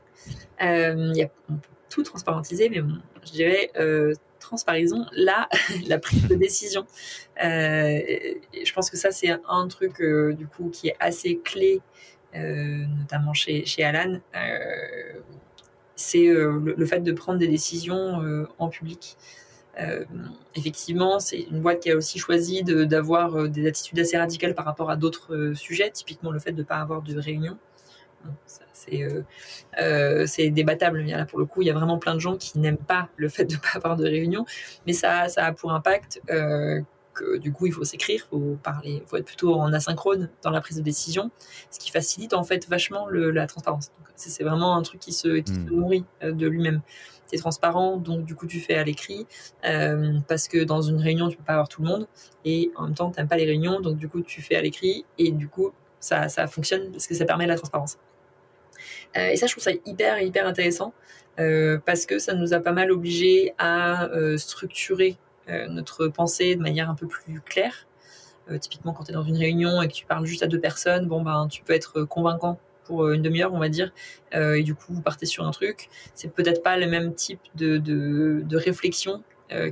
[0.62, 1.30] On peut
[1.90, 2.82] tout transparentiser, mais
[3.26, 3.72] je dirais
[4.42, 5.48] transparaison, là,
[5.88, 6.86] la prise de décision.
[7.44, 8.00] Euh,
[8.64, 11.82] je pense que ça, c'est un truc euh, du coup qui est assez clé,
[12.36, 14.20] euh, notamment chez, chez Alan.
[15.96, 19.18] c'est le, fait de prendre des décisions en public.
[20.56, 24.90] effectivement, c'est une boîte qui a aussi choisi d'avoir des attitudes assez radicales par rapport
[24.90, 27.58] à d'autres sujets, typiquement le fait de ne pas avoir de réunion
[28.86, 29.24] c'est euh,
[29.80, 31.02] euh, c'est débattable.
[31.02, 33.30] Là, pour le coup, il y a vraiment plein de gens qui n'aiment pas le
[33.30, 34.46] fait de ne pas avoir de réunion,
[34.88, 36.82] mais ça, ça a pour impact euh,
[37.14, 40.30] que du coup, il faut s'écrire, il faut parler, il faut être plutôt en asynchrone
[40.44, 41.30] dans la prise de décision,
[41.70, 43.92] ce qui facilite en fait vachement la transparence.
[44.16, 45.66] C'est vraiment un truc qui se, hmm.
[45.66, 46.82] nourrit de lui-même.
[47.26, 49.26] C'est transparent, donc du coup, tu fais à l'écrit,
[50.28, 52.08] parce que dans une réunion, tu peux pas avoir tout le monde,
[52.46, 54.62] et en même temps, tu n'aimes pas les réunions, donc du coup, tu fais à
[54.62, 57.98] l'écrit, et du coup, ça, ça fonctionne parce que ça permet la transparence.
[59.18, 60.94] Euh, et ça, je trouve ça hyper, hyper intéressant
[61.40, 65.18] euh, parce que ça nous a pas mal obligé à euh, structurer
[65.70, 67.86] notre pensée de manière un peu plus claire.
[68.62, 71.08] typiquement, quand tu es dans une réunion et que tu parles juste à deux personnes,
[71.08, 73.92] bon, ben, tu peux être convaincant pour une demi-heure, on va dire,
[74.32, 75.90] et du coup, vous partez sur un truc.
[76.16, 79.24] C'est peut-être pas le même type de, de, réflexion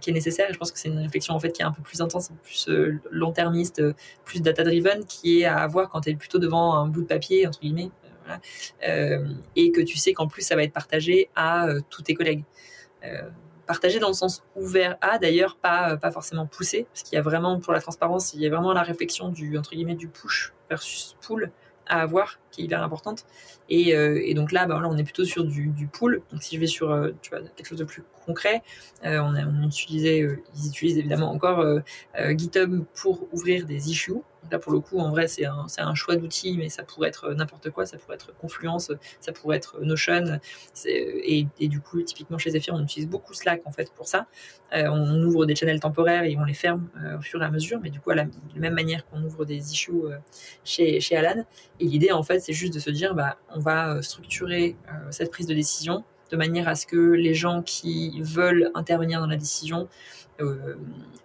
[0.01, 0.47] qui est nécessaire.
[0.51, 2.67] je pense que c'est une réflexion en fait qui est un peu plus intense, plus
[3.09, 3.81] long-termiste,
[4.25, 7.47] plus data-driven, qui est à avoir quand tu es plutôt devant un bout de papier,
[7.47, 7.91] entre guillemets,
[9.55, 12.43] et que tu sais qu'en plus ça va être partagé à euh, tous tes collègues
[13.03, 13.29] euh,
[13.67, 17.21] partagé dans le sens ouvert à, d'ailleurs pas, pas forcément poussé, parce qu'il y a
[17.21, 20.53] vraiment, pour la transparence, il y a vraiment la réflexion du, entre guillemets, du push
[20.71, 21.51] versus pull
[21.85, 23.25] à avoir, qui est hyper importante.
[23.69, 26.23] Et, donc là, bah, on est plutôt sur du, du pull.
[26.31, 28.63] Donc si je vais sur quelque chose de plus concret,
[29.03, 31.63] on utilisait, ils utilisent évidemment encore
[32.31, 34.15] GitHub pour ouvrir des issues.
[34.51, 37.69] Là, pour le coup, en vrai, c'est un, choix d'outils, mais ça pourrait être n'importe
[37.69, 37.85] quoi.
[37.85, 40.39] Ça pourrait être Confluence, ça pourrait être Notion.
[40.85, 44.27] Et, et, du coup, typiquement chez Zephyr, on utilise beaucoup Slack en fait pour ça.
[44.73, 47.51] Euh, on ouvre des channels temporaires et on les ferme euh, au fur et à
[47.51, 50.17] mesure, mais du coup, à la, de la même manière qu'on ouvre des issues euh,
[50.63, 51.43] chez, Alan.
[51.79, 54.75] Et l'idée, en fait, c'est juste de se dire, bah, on va structurer
[55.09, 59.27] cette prise de décision de manière à ce que les gens qui veulent intervenir dans
[59.27, 59.87] la décision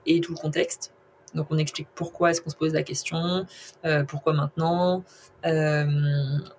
[0.07, 0.92] aient tout le contexte
[1.34, 3.46] donc on explique pourquoi est-ce qu'on se pose la question,
[3.84, 5.04] euh, pourquoi maintenant.
[5.46, 5.84] Euh,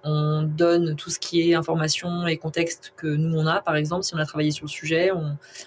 [0.04, 3.60] on donne tout ce qui est information et contexte que nous on a.
[3.62, 5.12] Par exemple, si on a travaillé sur le sujet,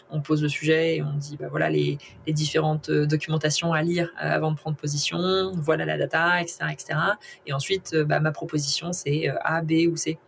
[0.08, 4.10] on, pose le sujet et on dit bah, voilà les, différentes euh, documentations à lire
[4.16, 6.58] avant de prendre position, voilà la data, etc.
[6.70, 6.98] etc.
[7.46, 10.18] Et ensuite, bah, ma proposition c'est A, B ou C.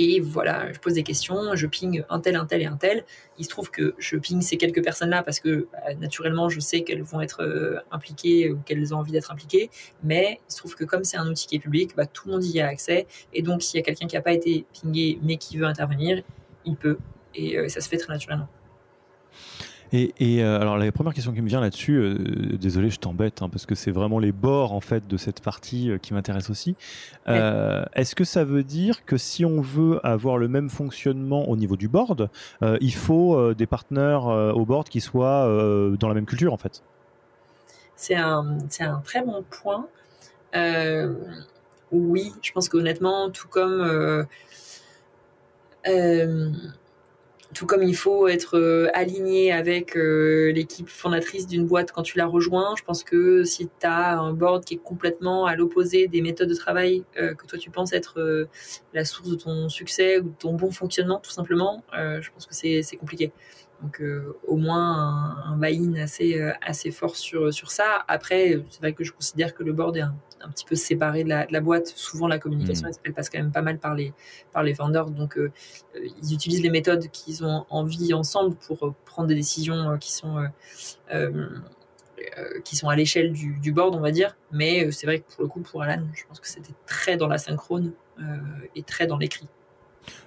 [0.00, 3.04] Et voilà, je pose des questions, je ping un tel, un tel et un tel.
[3.36, 6.82] Il se trouve que je ping ces quelques personnes-là parce que bah, naturellement, je sais
[6.82, 9.70] qu'elles vont être euh, impliquées ou qu'elles ont envie d'être impliquées.
[10.04, 12.34] Mais il se trouve que comme c'est un outil qui est public, bah, tout le
[12.34, 13.08] monde y a accès.
[13.32, 16.22] Et donc, s'il y a quelqu'un qui n'a pas été pingé mais qui veut intervenir,
[16.64, 16.98] il peut.
[17.34, 18.48] Et euh, ça se fait très naturellement.
[19.92, 23.48] Et, euh, alors la première question qui me vient là-dessus, euh, désolé, je t'embête hein,
[23.48, 26.76] parce que c'est vraiment les bords en fait de cette partie euh, qui m'intéresse aussi.
[27.26, 31.76] Est-ce que ça veut dire que si on veut avoir le même fonctionnement au niveau
[31.76, 32.30] du board,
[32.62, 35.46] il faut des partenaires au board qui soient
[35.98, 36.82] dans la même culture en fait?
[37.96, 39.86] C'est un, un, très bon point.
[41.92, 44.26] oui, je pense qu'honnêtement, tout comme
[47.54, 52.18] tout comme il faut être euh, aligné avec euh, l'équipe fondatrice d'une boîte quand tu
[52.18, 56.20] la rejoins, je pense que si tu un board qui est complètement à l'opposé des
[56.20, 58.48] méthodes de travail euh, que toi tu penses être
[58.92, 62.54] la source de ton succès ou de ton bon fonctionnement, tout simplement, je pense que
[62.54, 63.32] c'est compliqué.
[63.82, 64.02] Donc
[64.46, 68.04] au moins un, un buy-in assez, assez fort sur, sur ça.
[68.08, 71.24] Après, c'est vrai que je considère que le board est un, un petit peu séparé
[71.24, 71.88] de la, de la boîte.
[71.88, 72.92] Souvent, la communication, mm.
[73.04, 74.12] elle, passe quand même pas mal par les,
[74.52, 75.10] par les vendors.
[75.10, 75.52] Donc, euh,
[75.96, 80.12] euh, ils utilisent les méthodes qu'ils ont envie ensemble pour euh, prendre des décisions qui
[80.12, 80.48] sont,
[82.64, 84.36] qui sont à l'échelle du, du, board, on va dire.
[84.52, 87.28] Mais c'est vrai que pour le coup, pour Alan, je pense que c'était très dans
[87.28, 87.92] la synchrone
[88.74, 89.48] et très dans l'écrit.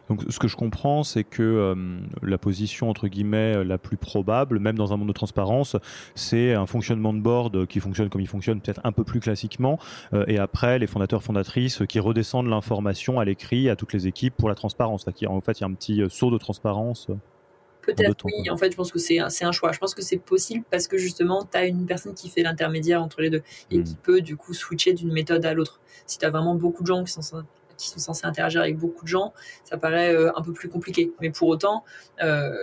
[0.09, 1.75] Donc, ce que je comprends, c'est que euh,
[2.21, 5.77] la position entre guillemets la plus probable, même dans un monde de transparence,
[6.15, 9.79] c'est un fonctionnement de board qui fonctionne comme il fonctionne peut-être un peu plus classiquement,
[10.13, 14.35] euh, et après les fondateurs fondatrices qui redescendent l'information à l'écrit à toutes les équipes
[14.35, 15.03] pour la transparence.
[15.03, 17.07] En fait, il y a un petit euh, saut de transparence.
[17.81, 19.71] Peut-être oui, en fait je pense que c'est un, un, choix.
[19.71, 23.01] Je pense que c'est possible parce que justement tu as une personne qui fait l'intermédiaire
[23.01, 23.41] entre les deux
[23.71, 23.83] et hmm.
[23.83, 25.79] qui peut du coup switcher d'une méthode à l'autre.
[26.05, 27.43] Si tu as vraiment beaucoup de gens qui sont
[27.81, 31.11] qui sont censés interagir avec beaucoup de gens, ça paraît euh, un peu plus compliqué.
[31.19, 31.83] Mais pour autant,
[32.23, 32.53] euh,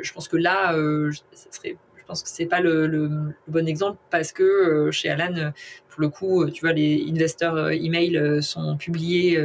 [0.00, 4.90] je pense que là, euh, je pense que c'est pas le, bon exemple parce que
[4.90, 5.52] chez Alan,
[5.88, 9.38] pour le coup, tu vois, les investors email sont publiés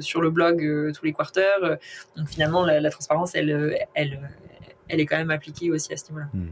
[0.00, 1.78] sur le blog tous les quarters.
[2.16, 4.20] donc finalement, la, transparence, elle, elle,
[4.88, 6.28] elle est quand même appliquée aussi à ce niveau-là.
[6.32, 6.48] Hmm.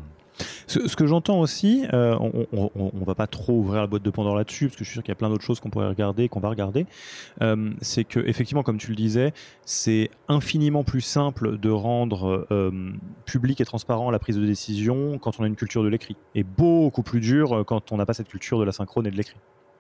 [0.67, 2.17] Ce, que j'entends aussi, euh,
[2.53, 4.95] on, ne va pas trop ouvrir la boîte de Pandore là-dessus, parce que je suis
[4.95, 6.87] sûr qu'il y a plein d'autres choses qu'on pourrait regarder, qu'on va regarder.
[7.43, 9.33] Euh, c'est que effectivement, comme tu le disais,
[9.65, 12.93] c'est infiniment plus simple de rendre euh,
[13.27, 16.43] public et transparent la prise de décision quand on a une culture de l'écrit, et
[16.43, 19.37] beaucoup plus dur quand on n'a pas cette culture de la synchrone et de l'écrit.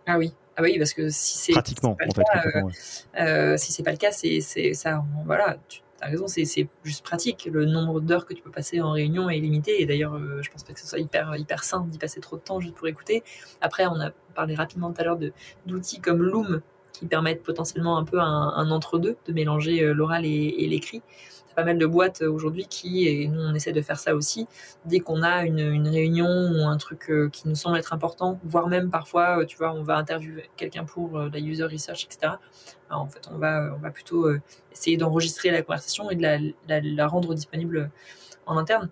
[0.06, 3.96] Ah oui, ah oui, parce que si c'est pratiquement, en fait, si c'est pas le
[3.96, 4.40] cas, c'est
[4.74, 5.56] ça, voilà,
[6.04, 7.48] raison, c'est juste pratique.
[7.50, 9.80] Le nombre d'heures que tu peux passer en réunion est limité.
[9.80, 12.36] Et d'ailleurs, euh, je pense pas que ce soit hyper, hyper sain d'y passer trop
[12.36, 13.22] de temps juste pour écouter.
[13.60, 15.18] Après, on a parlé rapidement tout à l'heure
[15.66, 16.60] d'outils comme Loom
[16.92, 21.02] qui permettent potentiellement un peu un, entre-deux de mélanger euh, l'oral et l'écrit
[21.54, 24.46] pas mal de boîtes euh, aujourd'hui qui, et nous on essaie de faire ça aussi,
[24.84, 28.68] dès qu'on a une, réunion ou un truc euh, qui nous semble être important, voire
[28.68, 32.34] même parfois, euh, tu vois, on va interviewer quelqu'un pour la user research, etc.
[32.90, 34.28] en fait, on va, on va plutôt
[34.72, 37.90] essayer d'enregistrer la conversation et de la, rendre disponible
[38.46, 38.90] en interne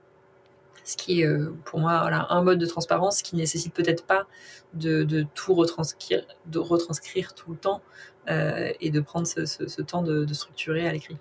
[0.84, 1.28] ce qui est
[1.64, 4.26] pour moi un mode de transparence qui nécessite peut-être pas
[4.74, 7.82] de, tout de retranscrire tout le temps
[8.28, 11.18] et de prendre ce, temps de structurer à l'écrit.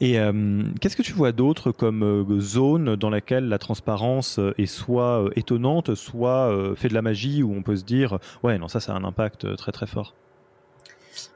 [0.00, 4.54] Et euh, qu'est-ce que tu vois d'autre comme euh, zone dans laquelle la transparence euh,
[4.58, 8.68] est soit étonnante, soit fait de la magie, où on peut se dire, ouais, non,
[8.68, 10.14] ça, ça a un impact très très fort?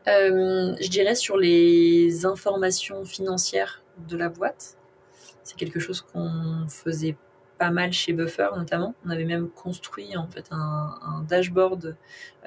[0.07, 4.77] Je dirais sur les informations financières de la boîte.
[5.43, 7.17] C'est quelque chose qu'on faisait
[7.59, 8.95] pas mal chez Buffer notamment.
[9.05, 11.97] On avait même construit en fait un, dashboard.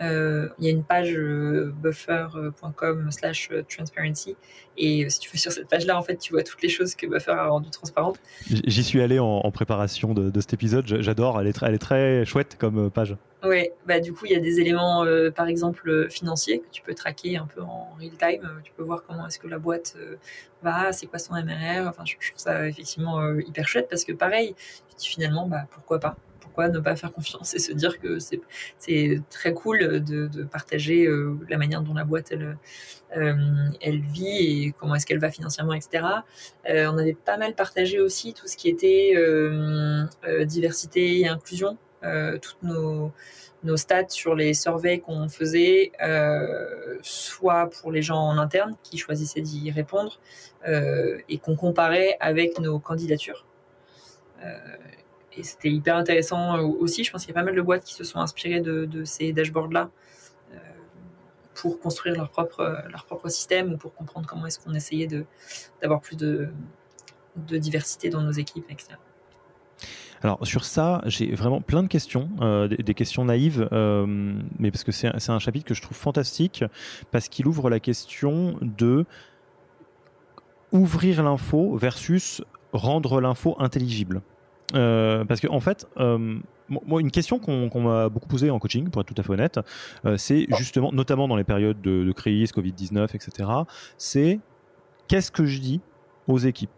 [0.02, 4.36] Euh, il y a une page euh, buffer.com/transparency
[4.80, 6.96] et euh, si tu fais sur cette page-là, en fait, tu vois toutes les choses
[6.96, 8.20] que Buffer a rendues transparentes.
[8.48, 10.86] J'y suis allé en, préparation de, de, cet épisode.
[10.88, 11.40] J'adore.
[11.40, 13.16] Elle est, elle est très chouette comme page.
[13.44, 16.82] Oui, bah du coup, il y a des éléments, euh, par exemple, financiers que tu
[16.82, 18.50] peux traquer un peu en real time.
[18.64, 19.98] Tu peux voir comment est-ce que la boîte
[20.64, 21.88] va, c'est quoi son MRR.
[21.88, 24.56] Enfin, je, trouve ça effectivement hyper chouette parce que pareil,
[25.00, 26.18] dis finalement, bah pourquoi pas?
[26.42, 28.42] Pourquoi ne pas faire confiance et se dire que c'est,
[29.30, 31.08] très cool de, partager
[31.48, 32.58] la manière dont la boîte elle,
[33.12, 36.04] elle vit et comment est-ce qu'elle va financièrement, etc.
[36.68, 39.14] on avait pas mal partagé aussi tout ce qui était
[40.46, 43.12] diversité et inclusion euh, toutes nos,
[43.76, 49.42] stats sur les surveys qu'on faisait, euh, soit pour les gens en interne qui choisissaient
[49.42, 50.20] d'y répondre
[50.68, 53.46] euh, et qu'on comparait avec nos candidatures.
[55.34, 57.04] Et c'était hyper intéressant aussi.
[57.04, 59.34] Je pense qu'il y a pas mal de boîtes qui se sont inspirées de, ces
[59.34, 59.90] dashboards-là
[61.54, 65.08] pour construire leur propre, leur propre système ou pour comprendre comment est-ce qu'on essayait
[65.82, 66.50] d'avoir plus de,
[67.36, 68.96] de diversité dans nos équipes, etc.
[70.22, 74.06] Alors sur ça, j'ai vraiment plein de questions, euh, des, questions naïves, euh,
[74.58, 76.64] mais parce que c'est un chapitre que je trouve fantastique,
[77.12, 79.06] parce qu'il ouvre la question de
[80.72, 84.22] ouvrir l'info versus rendre l'info intelligible.
[84.74, 85.88] Parce qu'en en fait,
[86.70, 89.60] moi, une question qu'on m'a beaucoup posée en coaching, pour être tout à fait honnête,
[90.18, 93.50] c'est justement, notamment dans les périodes de, crise, Covid-19, etc.,
[93.98, 94.40] c'est
[95.08, 95.82] qu'est-ce que je dis
[96.28, 96.70] aux équipes?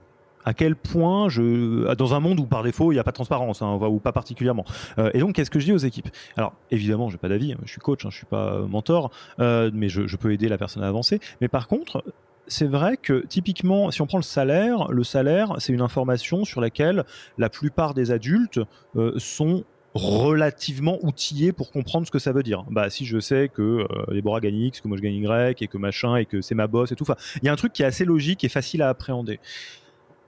[0.43, 3.15] À quel point je dans un monde où par défaut il n'y a pas de
[3.15, 4.65] transparence hein, ou pas particulièrement.
[5.13, 6.09] Et donc qu'est-ce que je dis aux équipes?
[6.35, 9.11] Alors évidemment je n'ai pas d'avis hein, je suis coach hein, je suis pas mentor
[9.37, 11.19] mais je, peux aider la personne à avancer.
[11.41, 12.03] Mais par contre
[12.47, 16.61] c'est vrai que typiquement, si on prend le salaire, le salaire, c'est une information sur
[16.61, 17.05] laquelle
[17.37, 18.59] la plupart des adultes
[18.95, 22.63] euh, sont relativement outillés pour comprendre ce que ça veut dire.
[22.69, 25.77] Bah si je sais que euh, gagne X, que moi je gagne Y et que
[25.77, 27.05] machin et que c'est ma boss et tout,
[27.41, 29.39] il y a un truc qui est assez logique et facile à appréhender.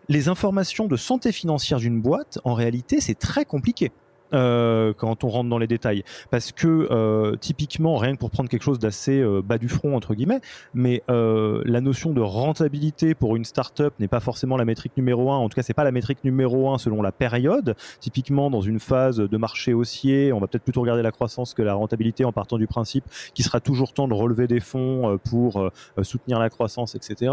[0.10, 3.92] Les informations de santé financière d'une boîte, en réalité, c'est très compliqué.
[4.34, 6.04] Euh, quand on rentre dans les détails.
[6.32, 9.96] Parce que euh, typiquement, rien que pour prendre quelque chose d'assez euh, bas du front,
[9.96, 10.42] entre guillemets,
[10.74, 15.38] mais la notion de rentabilité pour une startup n'est pas forcément la métrique numéro un.
[15.38, 17.76] En tout cas, c'est pas la métrique numéro un selon la période.
[18.00, 21.62] Typiquement, dans une phase de marché haussier, on va peut-être plutôt regarder la croissance que
[21.62, 25.70] la rentabilité en partant du principe qu'il sera toujours temps de relever des fonds pour
[26.02, 27.32] soutenir la croissance, etc.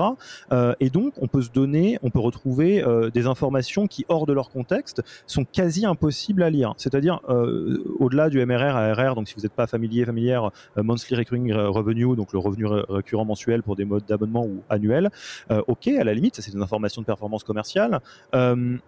[0.81, 4.51] et donc, on peut se donner, on peut retrouver des informations qui, hors de leur
[4.51, 9.43] contexte, sont quasi impossibles à lire c'est-à-dire euh, au-delà du MRR, ARR, donc si vous
[9.43, 13.85] n'êtes pas familier, familière, euh, monthly recurring revenue, donc le revenu récurrent mensuel pour des
[13.85, 15.11] modes d'abonnement ou annuel,
[15.51, 18.01] euh, ok, à la limite, ça c'est une information de performance commerciale,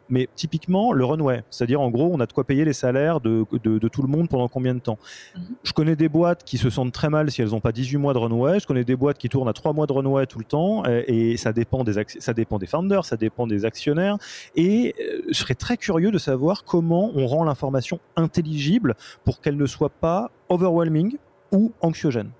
[0.09, 3.45] mais typiquement le runway, c'est-à-dire en gros, on a de quoi payer les salaires de,
[3.63, 4.99] de, tout le monde pendant combien de temps?
[5.37, 5.43] Mhm.
[5.65, 8.15] Je connais des boîtes qui se sentent très mal si elles n'ont pas 18 mois
[8.15, 10.45] de runway, je connais des boîtes qui tournent à 3 mois de runway tout le
[10.45, 14.17] temps, et, ça, dépend des ça dépend des founders, ça dépend des actionnaires,
[14.57, 14.95] et
[15.29, 17.82] je serais très curieux de savoir comment on rend l'information
[18.17, 21.19] intelligible pour qu'elle ne soit pas overwhelming
[21.51, 22.31] ou anxiogène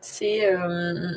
[0.00, 1.10] C'est euh,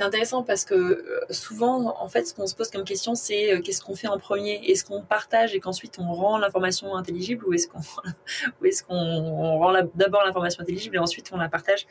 [0.00, 3.60] intéressant parce que euh, souvent, en fait, ce qu'on se pose comme question, c'est euh,
[3.60, 4.60] qu'est-ce qu'on fait en premier?
[4.66, 7.80] Est-ce qu'on partage et qu'ensuite on rend l'information intelligible ou est-ce qu'on
[8.64, 11.86] est qu'on rend d'abord l'information intelligible et ensuite on la partage?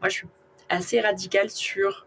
[0.00, 0.28] Moi, je suis
[0.68, 2.06] assez radicale sur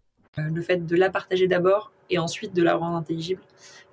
[0.39, 3.41] Euh, le fait de la partager d'abord et ensuite de la rendre intelligible.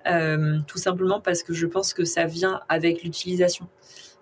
[0.07, 3.67] Euh, tout simplement parce que je pense que ça vient avec l'utilisation.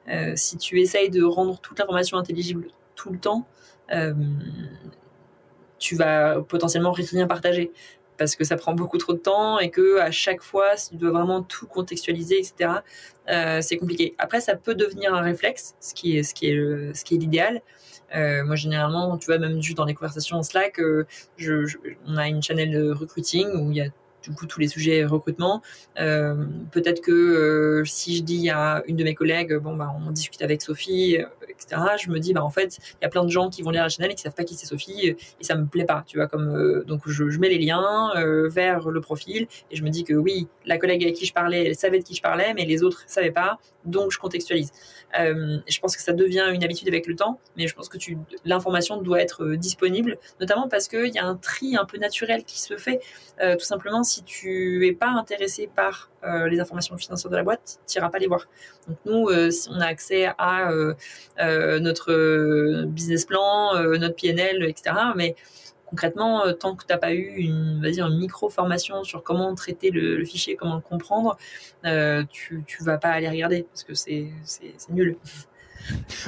[0.09, 3.47] Euh, si tu essayes de rendre toute l'information intelligible tout le temps,
[5.77, 7.71] tu vas potentiellement rien partager
[8.17, 10.95] parce que ça prend beaucoup trop de temps et que à chaque fois, si tu
[10.95, 12.81] dois vraiment tout contextualiser, etc.,
[13.61, 14.15] c'est compliqué.
[14.17, 17.17] Après, ça peut devenir un réflexe, ce qui est ce qui est ce qui est
[17.19, 17.61] l'idéal.
[18.15, 21.05] Euh, moi, généralement, tu vois, même juste dans les conversations en Slack, euh,
[21.37, 23.89] je, on a une channel de recruiting où il y a
[24.27, 25.61] du coup tous les sujets recrutement.
[25.99, 30.11] Euh, peut-être que euh, si je dis à une de mes collègues, bon bah on
[30.11, 31.81] discute avec Sophie, euh, etc.
[32.01, 33.83] Je me dis bah en fait il y a plein de gens qui vont lire
[33.83, 36.17] la chaîne et qui savent pas qui c'est Sophie et ça me plaît pas, tu
[36.17, 38.11] vois comme donc je, mets les liens
[38.47, 41.67] vers le profil et je me dis que oui la collègue avec qui je parlais
[41.67, 44.71] elle savait de qui je parlais mais les autres savaient pas donc je contextualise.
[45.13, 47.97] je pense que ça devient une habitude avec le temps, mais je pense que
[48.43, 52.59] l'information doit être disponible, notamment parce qu'il y a un tri un peu naturel qui
[52.59, 52.99] se fait
[53.39, 57.79] tout simplement si tu es pas intéressé par euh, les informations financières de la boîte,
[57.87, 58.47] tu n'iras pas les voir.
[58.87, 64.95] Donc nous, euh, si on a accès à euh, notre business plan, notre PNL, etc.
[65.15, 65.35] Mais
[65.85, 70.55] concrètement, tant que tu n'as pas eu une, une micro-formation sur comment traiter le, fichier,
[70.55, 71.37] comment le comprendre,
[72.29, 74.29] tu ne vas pas aller regarder parce que c'est
[74.89, 75.17] nul.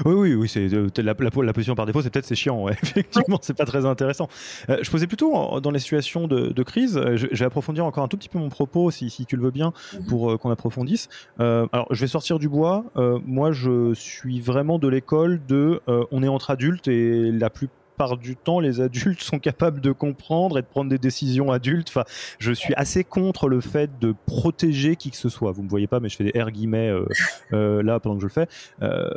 [0.05, 2.63] Oui, oui, oui, c'est euh, la, la, position par défaut, c'est peut-être c'est chiant.
[2.63, 2.73] Ouais.
[2.83, 4.27] Effectivement, c'est pas très intéressant.
[4.69, 6.97] Euh, je posais plutôt dans les situations de, crise.
[6.97, 9.43] Euh, je, vais approfondir encore un tout petit peu mon propos, si, si tu le
[9.43, 10.05] veux bien, mhm.
[10.05, 11.09] pour qu'on approfondisse.
[11.37, 12.85] alors, je vais sortir du bois.
[13.25, 17.69] moi, je suis vraiment de l'école de on est entre adultes et la plus
[18.07, 21.89] du temps, les adultes sont capables de comprendre et de prendre des décisions adultes.
[21.89, 22.05] Enfin,
[22.39, 25.51] je suis assez contre le fait de protéger qui que ce soit.
[25.51, 27.05] Vous me voyez pas, mais je fais des R guillemets euh,
[27.53, 28.47] euh, là pendant que je le fais.
[28.81, 29.09] Euh,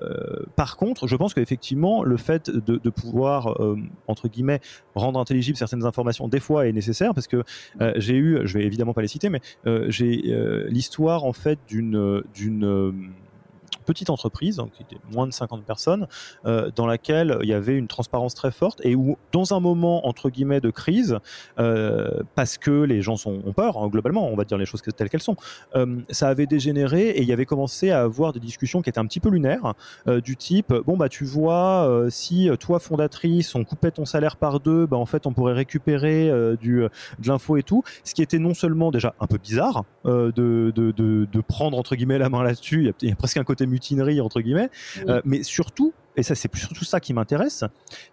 [0.57, 3.57] par contre, je pense qu'effectivement, le fait de, pouvoir
[4.07, 4.61] entre guillemets
[4.95, 7.43] rendre intelligible certaines informations, des fois, est nécessaire parce que
[7.97, 9.41] j'ai eu, je vais évidemment pas les citer, mais
[9.89, 10.23] j'ai
[10.69, 13.03] l'histoire en fait d'une d'une
[13.83, 16.07] petite entreprise, donc qui était moins de 50 personnes,
[16.45, 20.31] dans laquelle il y avait une transparence très forte et où, dans un moment entre
[20.31, 21.19] guillemets de crise,
[21.57, 25.09] parce que les gens sont, ont peur, hein, globalement, on va dire les choses telles
[25.09, 25.37] qu'elles sont,
[26.11, 29.07] ça avait dégénéré et il y avait commencé à avoir des discussions qui étaient un
[29.07, 29.75] petit peu lunaires,
[30.25, 34.87] du type, bon bah tu vois, si toi fondatrice, on coupait ton salaire par deux,
[34.87, 36.31] bah en fait on pourrait récupérer
[36.61, 36.83] du,
[37.19, 40.31] de l'info et tout, ce qui était non seulement déjà un peu bizarre de,
[40.75, 44.21] de, de, prendre entre guillemets la main là-dessus, il y, a presque un côté mutinerie
[44.21, 44.71] entre guillemets,
[45.25, 47.65] mais surtout, et ça c'est surtout ça qui m'intéresse,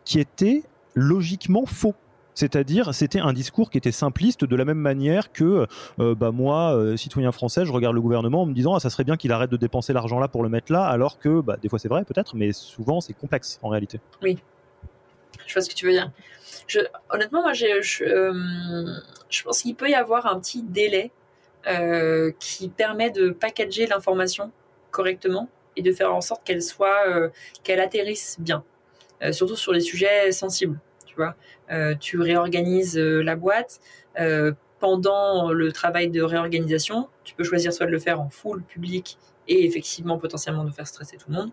[0.06, 0.64] qui était
[0.96, 1.96] logiquement faux.
[2.40, 5.68] C'est-à-dire, c'était un discours qui était simpliste de la même manière que
[6.00, 8.90] euh, bah moi, euh, citoyen français, je regarde le gouvernement en me disant ah, ça
[8.90, 11.58] serait bien qu'il arrête de dépenser l'argent là pour le mettre là, alors que bah,
[11.62, 14.00] des fois c'est vrai peut-être, mais souvent c'est complexe en réalité.
[14.22, 14.38] Oui,
[15.48, 16.12] je vois ce que tu veux dire.
[16.68, 16.80] Je,
[17.10, 19.00] honnêtement, moi, je, je, euh,
[19.30, 21.12] je pense qu'il peut y avoir un petit délai
[22.40, 24.50] qui permet de packager l'information
[24.92, 27.32] correctement et de faire en sorte qu'elle soit,
[27.64, 28.64] qu'elle atterrisse bien,
[29.32, 30.80] surtout sur les sujets sensibles.
[31.72, 33.80] Euh, tu réorganises euh, la boîte.
[34.20, 38.64] Euh, pendant le travail de réorganisation, tu peux choisir soit de le faire en full
[38.64, 39.18] public
[39.50, 41.52] et effectivement potentiellement de faire stresser tout le monde.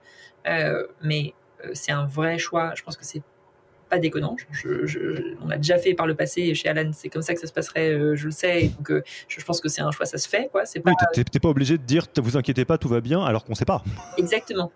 [1.03, 1.35] mais
[1.73, 2.73] c'est un vrai choix.
[2.77, 3.23] Je pense que c'est
[3.89, 4.37] pas déconnant.
[5.43, 7.53] on l'a déjà fait par le passé chez Alan, c'est comme ça que ça se
[7.53, 8.71] passerait, je le sais.
[8.77, 10.49] donc, je, pense que c'est un choix, ça se fait.
[10.51, 10.67] Quoi.
[10.67, 13.45] C'est pas, oui, t'es, pas obligé de dire, vous inquiétez pas, tout va bien, alors
[13.45, 13.83] qu'on sait pas.
[14.19, 14.73] Exactement.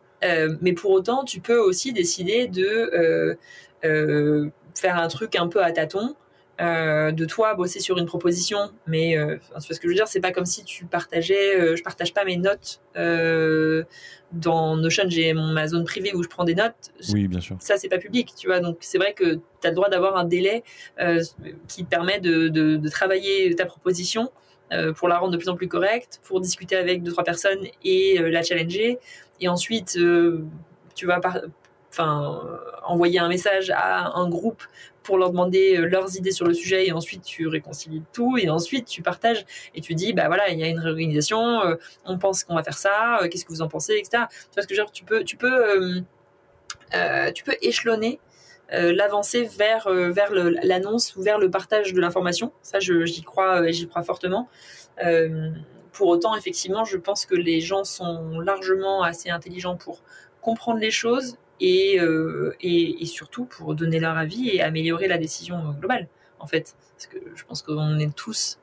[0.61, 3.37] mais pour autant, tu peux aussi décider de
[3.83, 6.15] faire un truc un peu à tâtons.
[6.61, 10.21] Euh, de toi bosser sur une proposition, mais euh, ce que je veux dire, c'est
[10.21, 12.83] pas comme si tu partageais, euh, je partage pas mes notes
[14.33, 16.93] dans Notion, j'ai ma zone privée où je prends des notes.
[17.13, 17.57] Oui, bien sûr.
[17.61, 18.61] Ça, c'est pas public, tu vois.
[18.61, 20.63] Donc, c'est vrai que tu as le droit d'avoir un délai
[21.67, 24.31] qui permet de, de, travailler ta proposition
[24.97, 28.19] pour la rendre de plus en plus correcte, pour discuter avec deux trois personnes et
[28.19, 28.99] la challenger.
[29.41, 29.99] Et ensuite,
[30.95, 31.41] tu vas par
[31.91, 32.41] enfin,
[32.85, 34.63] envoyer un message à un groupe
[35.03, 38.49] pour leur demander euh, leurs idées sur le sujet et ensuite tu réconcilies tout et
[38.49, 39.45] ensuite tu partages
[39.75, 42.63] et tu dis bah voilà il y a une réorganisation euh, on pense qu'on va
[42.63, 45.05] faire ça euh, qu'est-ce que vous en pensez etc tu vois ce que dire tu
[45.05, 46.03] peux tu peux
[47.35, 48.21] tu peux échelonner
[48.73, 52.53] l'avancée vers vers l'annonce ou vers le partage de l'information.
[52.63, 54.49] Ça j'y crois j'y crois fortement.
[55.93, 60.03] Pour autant effectivement je pense que les gens sont largement assez intelligents pour
[60.41, 65.73] comprendre les choses euh, et, et, surtout pour donner leur avis et améliorer la décision
[65.79, 66.09] globale,
[66.39, 66.75] en fait.
[67.01, 68.59] Parce que je pense qu'on est tous,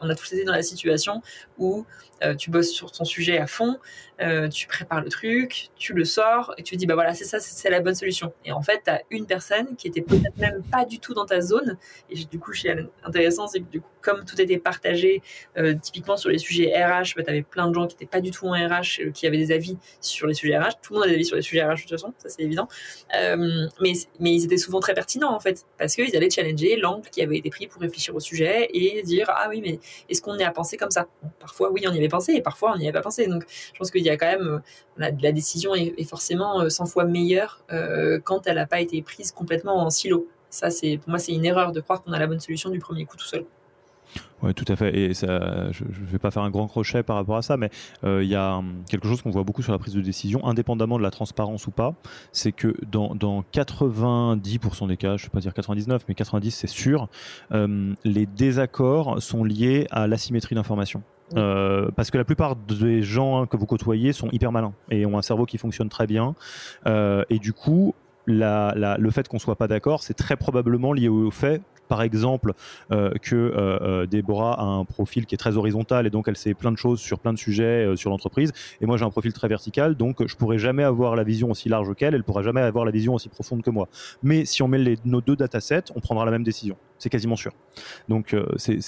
[0.00, 1.20] on a tous été dans la situation
[1.58, 1.84] où
[2.22, 3.78] euh, tu bosses sur ton sujet à fond,
[4.22, 7.40] euh, tu prépares le truc, tu le sors et tu dis bah voilà c'est ça
[7.40, 8.32] c'est la bonne solution.
[8.44, 11.26] Et en fait tu as une personne qui était peut-être même pas du tout dans
[11.26, 11.76] ta zone
[12.10, 12.74] et du coup c'est
[13.04, 15.22] intéressant c'est que comme tout était partagé
[15.58, 18.20] euh, typiquement sur les sujets RH, bah, tu avais plein de gens qui n'étaient pas
[18.20, 20.80] du tout en RH qui avaient des avis sur les sujets RH.
[20.82, 22.42] Tout le monde a des avis sur les sujets RH de toute façon, ça c'est
[22.42, 22.68] évident.
[23.12, 27.20] mais mais ils étaient souvent très pertinents en fait parce qu'ils allaient challenger l'angle qui
[27.20, 30.50] avait été pris réfléchir au sujet et dire ah oui mais est-ce qu'on est à
[30.50, 31.06] penser comme ça?
[31.38, 33.26] Parfois oui on y avait pensé et parfois on n'y avait pas pensé.
[33.26, 34.62] Donc je pense qu'il y a quand même
[34.96, 39.32] la, décision est, forcément 100 euh, fois meilleure euh, quand elle n'a pas été prise
[39.32, 40.28] complètement en silo.
[40.50, 42.78] Ça c'est pour moi c'est une erreur de croire qu'on a la bonne solution du
[42.78, 43.44] premier coup tout seul.
[44.42, 44.96] Oui, tout à fait.
[44.96, 47.70] Et ça, je ne vais pas faire un grand crochet par rapport à ça, mais
[48.04, 50.98] euh, il y a quelque chose qu'on voit beaucoup sur la prise de décision, indépendamment
[50.98, 51.94] de la transparence ou pas,
[52.32, 56.50] c'est que dans, dans 90% des cas, je ne vais pas dire 99, mais 90
[56.50, 57.08] c'est sûr,
[57.50, 61.02] hum, les désaccords sont liés à l'asymétrie d'information.
[61.36, 65.06] Euh, parce que la plupart des gens hein, que vous côtoyez sont hyper malins et
[65.06, 66.34] ont un cerveau qui fonctionne très bien.
[66.86, 67.94] Euh, et du coup,
[68.26, 72.02] la, la, le fait qu'on soit pas d'accord, c'est très probablement lié au fait par
[72.02, 72.52] exemple
[72.92, 76.36] euh, que euh, euh, Déborah a un profil qui est très horizontal et donc elle
[76.36, 79.32] sait plein de choses sur plein de sujets sur l'entreprise et moi j'ai un profil
[79.32, 82.60] très vertical donc je pourrais jamais avoir la vision aussi large qu'elle, elle pourra jamais
[82.60, 83.88] avoir la vision aussi profonde que moi.
[84.22, 87.52] Mais si on met nos deux datasets, on prendra la même décision c'est quasiment sûr.
[88.08, 88.78] Donc c'est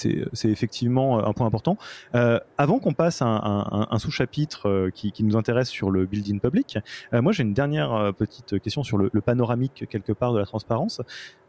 [0.45, 1.77] effectivement un point important.
[2.13, 6.79] avant qu'on passe à un, sous-chapitre qui, nous intéresse sur le building public,
[7.11, 11.01] moi j'ai une dernière petite question sur le, panoramique quelque part de la transparence.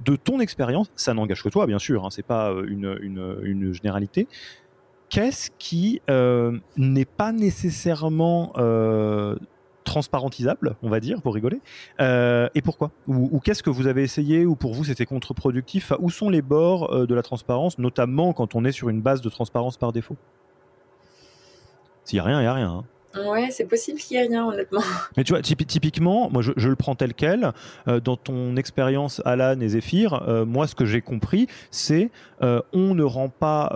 [0.05, 4.29] De ton expérience, ça n'engage que toi, bien sûr, hein, c'est pas euh, une, généralité.
[5.09, 9.37] Qu'est-ce qui euh, n'est pas nécessairement euh,
[9.89, 11.61] transparentisable, on va dire, pour rigoler,
[11.99, 12.91] et pourquoi?
[13.07, 15.93] Ou, qu'est-ce que vous avez essayé, ou pour vous c'était contre-productif?
[15.99, 19.28] Où sont les bords de la transparence, notamment quand on est sur une base de
[19.28, 20.16] transparence par défaut?
[22.05, 22.70] S'il n'y a rien, il n'y a rien.
[22.70, 22.84] Hein.
[23.17, 24.83] Ouais, c'est possible qu'il n'y ait rien, honnêtement.
[25.17, 27.53] Mais tu vois, typiquement, moi je, le prends tel quel.
[27.87, 32.11] Euh, dans ton expérience, Alan et Zephyr, euh, moi ce que j'ai compris, c'est
[32.43, 33.73] euh, on ne rend pas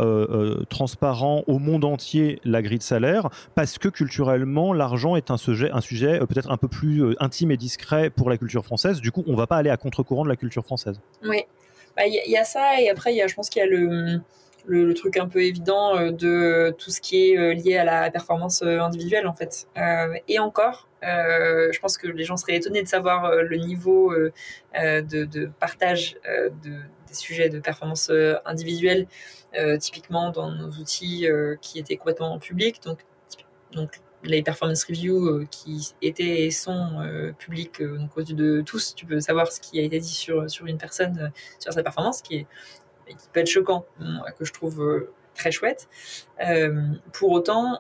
[0.69, 5.71] transparent au monde entier la grille de salaire parce que culturellement, l'argent est un sujet,
[5.73, 9.01] un sujet peut-être un peu plus intime et discret pour la culture française.
[9.01, 11.01] Du coup, on ne va pas aller à contre-courant de la culture française.
[11.25, 11.45] Oui,
[11.97, 14.21] bah, il y, a ça et après, y a, je pense qu'il y a le
[14.67, 18.11] le, truc un peu évident euh, de tout ce qui est euh, lié à la
[18.11, 19.67] performance euh, individuelle en fait.
[20.29, 26.17] et encore, je pense que les gens seraient étonnés de savoir le niveau de, partage
[26.25, 26.71] de,
[27.09, 28.11] des sujets de performance
[28.45, 29.09] individuelle,
[29.81, 31.27] typiquement dans nos outils
[31.61, 32.81] qui étaient complètement publics.
[32.85, 33.01] Donc,
[33.73, 39.05] donc les performance reviews qui étaient et sont publics, donc aux yeux de tous, tu
[39.05, 42.37] peux savoir ce qui a été dit sur, sur une personne, sur sa performance, qui
[42.37, 42.47] est
[43.09, 43.85] et qui peut être choquant,
[44.39, 45.89] que je trouve euh, très chouette.
[46.47, 46.83] Euh,
[47.13, 47.79] pour autant,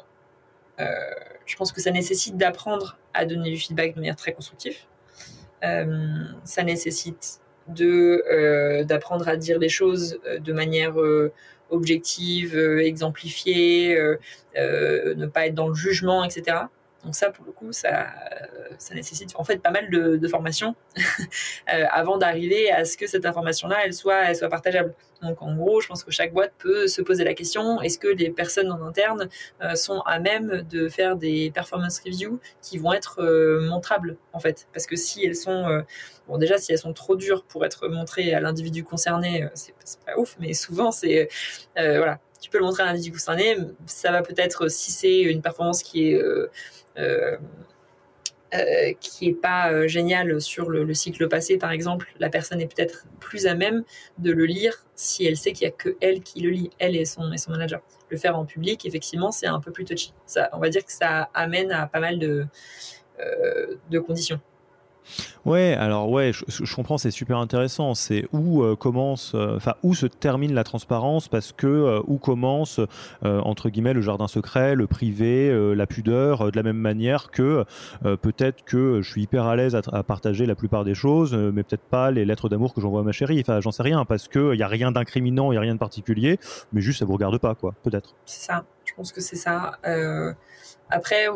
[0.80, 0.84] euh,
[1.46, 4.76] je pense que ça nécessite d'apprendre à donner du feedback de manière très constructive.
[5.60, 10.94] ça nécessite de d'apprendre à dire les choses de manière
[11.70, 13.96] objective, exemplifiée,
[14.56, 16.56] ne pas être dans le jugement, etc.
[17.05, 18.07] Donc ça, pour le coup, ça,
[18.94, 23.90] nécessite en fait pas mal de, formation euh, avant d'arriver à ce que cette information-là,
[23.92, 24.94] soit partageable.
[25.20, 28.09] Donc en gros, je pense que chaque boîte peut se poser la question est-ce que
[28.09, 29.28] les personnes en interne
[29.62, 34.40] euh, sont à même de faire des performance reviews qui vont être euh, montrables en
[34.40, 34.68] fait?
[34.72, 35.82] Parce que si elles sont,
[36.28, 39.74] bon déjà si elles sont trop dures pour être montrées à l'individu concerné, c'est
[40.05, 41.28] pas ouf, mais souvent c'est
[41.76, 43.57] voilà, tu peux le montrer à l'individu concerné.
[43.86, 46.20] Ça va peut-être si c'est une performance qui est
[46.99, 47.36] euh,
[48.55, 52.66] euh, qui est pas euh, génial sur le, cycle passé, par exemple, la personne est
[52.66, 53.82] peut-être plus à même
[54.18, 56.95] de le lire si elle sait qu'il y a que elle qui le lit, elle
[56.95, 57.80] et son, manager.
[58.11, 60.12] Le faire en public, effectivement, c'est un peu plus touchy.
[60.53, 62.47] On va dire que ça amène à pas mal de
[64.01, 64.38] conditions.
[65.44, 67.94] Ouais, alors ouais, je, comprends, c'est super intéressant.
[67.94, 72.18] C'est où euh, commence, euh, enfin où se termine la transparence, parce que euh, où
[72.18, 72.80] commence
[73.22, 77.64] entre guillemets le jardin secret, le privé, la pudeur, de la même manière que
[78.03, 81.82] peut-être que je suis hyper à l'aise à, partager la plupart des choses, mais peut-être
[81.82, 83.40] pas les lettres d'amour que j'envoie à ma chérie.
[83.40, 85.78] Enfin, j'en sais rien, parce que il a rien d'incriminant, il y a rien de
[85.78, 86.38] particulier,
[86.72, 88.14] mais juste ça vous regarde pas, quoi, peut-être.
[88.24, 88.64] C'est ça.
[88.84, 89.78] Je pense que c'est ça.
[90.90, 91.28] après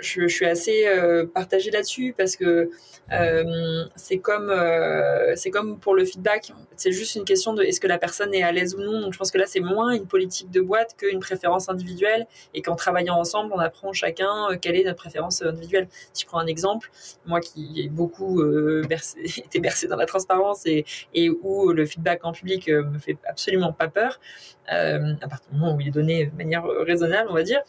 [0.00, 2.70] je, suis assez euh, partagée là-dessus parce que
[3.12, 7.80] euh, c'est comme euh, c'est comme pour le feedback, c'est juste une question de est-ce
[7.80, 9.00] que la personne est à l'aise ou non.
[9.00, 12.62] Donc je pense que là c'est moins une politique de boîte qu'une préférence individuelle et
[12.62, 15.88] qu'en travaillant ensemble on apprend chacun quelle est notre préférence individuelle.
[16.12, 16.90] Si je prends un exemple,
[17.26, 18.42] moi qui ai beaucoup
[18.88, 20.84] bercé, été bercé dans la transparence et,
[21.14, 24.20] et où le feedback en public me fait absolument pas peur,
[24.66, 27.62] à partir du moment où il est donné de manière raisonnable, on va dire.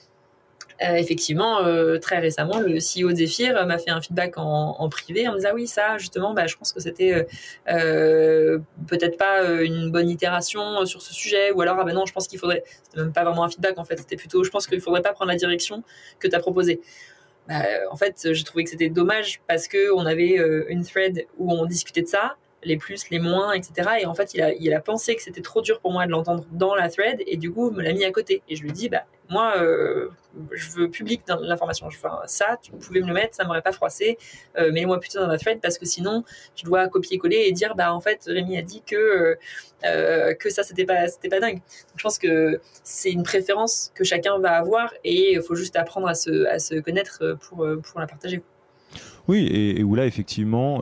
[0.81, 5.27] Euh, effectivement, euh, très récemment, le CEO de Zephyr m'a fait un feedback en, privé
[5.27, 7.27] en me disant ah oui, ça, justement, bah, je pense que c'était
[7.69, 12.13] euh, peut-être pas une bonne itération sur ce sujet, ou alors, ah ben non, je
[12.13, 14.67] pense qu'il faudrait, c'était même pas vraiment un feedback en fait, c'était plutôt, je pense
[14.67, 15.83] qu'il faudrait pas prendre la direction
[16.19, 16.79] que tu as proposée.
[17.49, 17.61] Bah,
[17.91, 21.65] en fait, j'ai trouvé que c'était dommage parce que on avait une thread où on
[21.65, 23.89] discutait de ça, les plus, les moins, etc.
[24.01, 26.11] Et en fait, il a, il a pensé que c'était trop dur pour moi de
[26.11, 28.41] l'entendre dans la thread et du coup, me l'a mis à côté.
[28.49, 30.09] Et je lui dis, bah, moi, euh,
[30.51, 31.87] je veux public dans l'information.
[32.25, 34.17] Ça, tu pouvais me le mettre, ça m'aurait pas froissé.
[34.57, 36.23] Euh, Mets-moi plutôt dans la thread parce que sinon,
[36.55, 39.37] je dois copier-coller et dire, bah, en fait, Rémi a dit que,
[39.85, 41.61] euh, que ça, c'était pas, pas dingue.
[41.95, 46.07] je pense que c'est une préférence que chacun va avoir et il faut juste apprendre
[46.07, 48.41] à se, à se connaître pour, pour la partager.
[49.29, 50.81] Oui, et, où là, effectivement,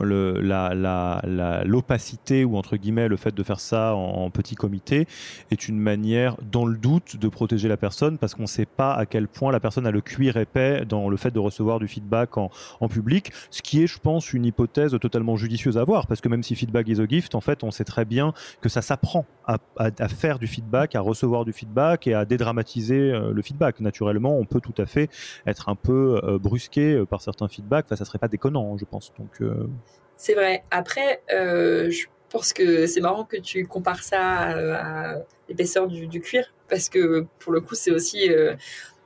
[1.66, 5.06] l'opacité ou entre guillemets le fait de faire ça en, petit comité
[5.50, 8.94] est une manière, dans le doute, de protéger la personne parce qu'on ne sait pas
[8.94, 11.88] à quel point la personne a le cuir épais dans le fait de recevoir du
[11.88, 12.48] feedback en,
[12.88, 16.42] public, ce qui est, je pense, une hypothèse totalement judicieuse à avoir parce que même
[16.42, 18.32] si feedback is a gift, en fait, on sait très bien
[18.62, 23.32] que ça s'apprend à, faire du feedback, à recevoir du feedback et à dédramatiser euh,
[23.32, 23.80] le feedback.
[23.80, 25.10] Naturellement, on peut tout à fait
[25.46, 27.86] être un peu euh, brusqué euh, par certains feedbacks.
[27.86, 29.12] Enfin, ça serait pas je pense.
[29.18, 29.68] Donc, euh,
[30.16, 30.64] C'est vrai.
[30.70, 35.16] Après, euh, je pense que c'est marrant que tu compares ça euh, à,
[35.48, 38.30] l'épaisseur du, cuir, parce que pour le coup, c'est aussi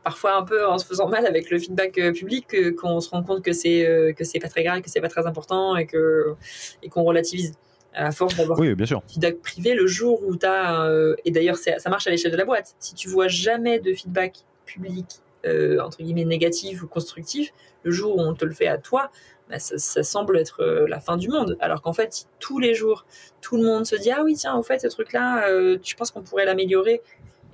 [0.03, 3.45] parfois un peu en se faisant mal avec le feedback public qu'on se rend compte
[3.45, 6.35] que c'est que c'est pas très grave, que c'est pas très important et que
[6.83, 7.53] et qu'on relativise
[7.95, 9.03] à force d'avoir oui, bien sûr.
[9.07, 12.45] feedback privé le jour où tu as et d'ailleurs ça marche à l'échelle de la
[12.45, 12.75] boîte.
[12.81, 18.21] Si tu vois jamais de feedback public entre guillemets négatif ou constructif, le jour où
[18.21, 19.11] on te le fait à toi,
[19.53, 21.59] bah, ça, semble être euh, la fin du monde.
[21.61, 23.05] Alors qu'en fait, tous les jours,
[23.43, 26.11] tout le monde se dit ah oui tiens, au fait ce truc-là, euh, je pense
[26.11, 27.03] qu'on pourrait l'améliorer.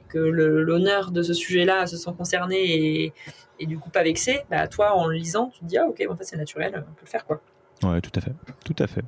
[0.09, 2.57] que l'honneur de ce sujet-là se sent concerné
[3.05, 3.13] et,
[3.59, 6.03] et, du coup pas vexé, bah, toi, en le lisant, tu te dis, ah ok,
[6.09, 7.41] en fait, c'est naturel, on peut le faire, quoi.
[7.85, 8.33] Oui, tout à fait.
[8.65, 9.05] Tout à fait.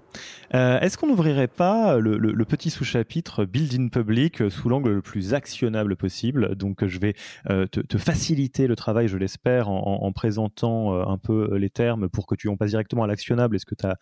[0.55, 5.35] Euh, est-ce qu'on n'ouvrirait pas le, petit sous-chapitre Build in Public sous l'angle le plus
[5.35, 6.55] actionnable possible?
[6.55, 7.15] Donc, je vais
[7.49, 12.27] euh, te, faciliter le travail, je l'espère, en, présentant euh, un peu les termes pour
[12.27, 13.97] que tu en passes directement à l'actionnable et ce que tu as,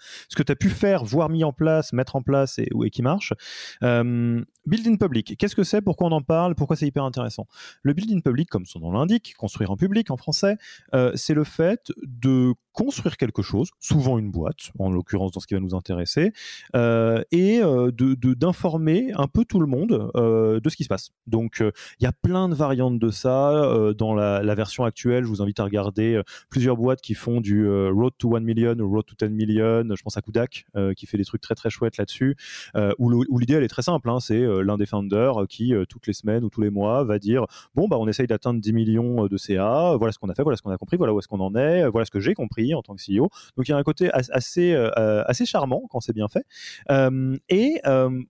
[0.48, 3.32] as, pu faire, voire mis en place, mettre en place et, et qui marche.
[4.68, 5.80] Build in Public, qu'est-ce que c'est?
[5.80, 6.54] Pourquoi on en parle?
[6.54, 7.46] Pourquoi c'est hyper intéressant?
[7.82, 10.56] Le Build in Public, comme son nom l'indique, construire en public en français,
[11.14, 15.54] c'est le fait de construire quelque chose, souvent une boîte en l'occurrence dans ce qui
[15.54, 16.32] va nous intéresser,
[16.76, 21.10] euh, et euh, d'informer un peu tout le monde euh, de ce qui se passe.
[21.26, 23.92] Donc il y a plein de variantes de ça.
[23.98, 28.12] dans la, version actuelle, je vous invite à regarder plusieurs boîtes qui font du Road
[28.16, 29.84] to 1 million ou Road to 10 million.
[29.94, 30.64] Je pense à Kudak
[30.96, 32.36] qui fait des trucs très très chouettes là-dessus.
[32.98, 34.20] où l'idée elle est très simple, hein.
[34.20, 37.88] c'est l'un des founders qui toutes les semaines ou tous les mois va dire bon
[37.88, 40.62] bah on essaye d'atteindre 10 millions de CA, voilà ce qu'on a fait, voilà ce
[40.62, 42.82] qu'on a compris, voilà où est-ce qu'on en est, voilà ce que j'ai compris en
[42.82, 43.28] tant que CEO.
[43.56, 46.44] Donc il y a un côté assez euh, euh, assez, charmant quand c'est bien fait.
[46.90, 47.80] Euh, et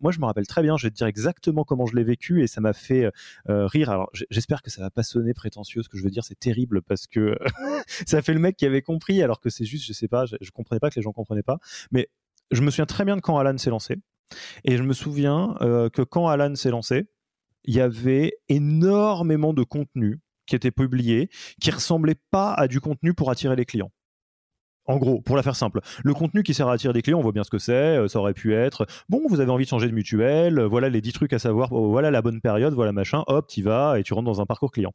[0.00, 2.42] moi, je me rappelle très bien, je vais te dire exactement comment je l'ai vécu
[2.42, 3.10] et ça m'a fait
[3.46, 3.90] rire.
[3.90, 5.82] Alors, j'espère que ça va pas sonner prétentieux.
[5.82, 7.38] Ce que je veux dire, c'est terrible parce que
[8.06, 10.36] ça fait le mec qui avait compris alors que c'est juste, je sais pas, je,
[10.40, 11.58] je comprenais pas que les gens comprenaient pas.
[11.90, 12.08] Mais
[12.50, 13.96] je me souviens très bien de quand Alan s'est lancé.
[14.64, 17.08] Et je me souviens que quand Alan s'est lancé,
[17.64, 23.14] il y avait énormément de contenu qui était publié qui ressemblait pas à du contenu
[23.14, 23.92] pour attirer les clients.
[24.86, 27.22] En gros, pour la faire simple, le contenu qui sert à attirer des clients, on
[27.22, 27.72] voit bien ce que c'est.
[27.72, 30.88] Euh, ça aurait pu être bon, vous avez envie de changer de mutuelle, euh, voilà
[30.88, 33.98] les 10 trucs à savoir, oh, voilà la bonne période, voilà machin, hop, tu vas
[33.98, 34.92] et tu rentres dans un parcours client.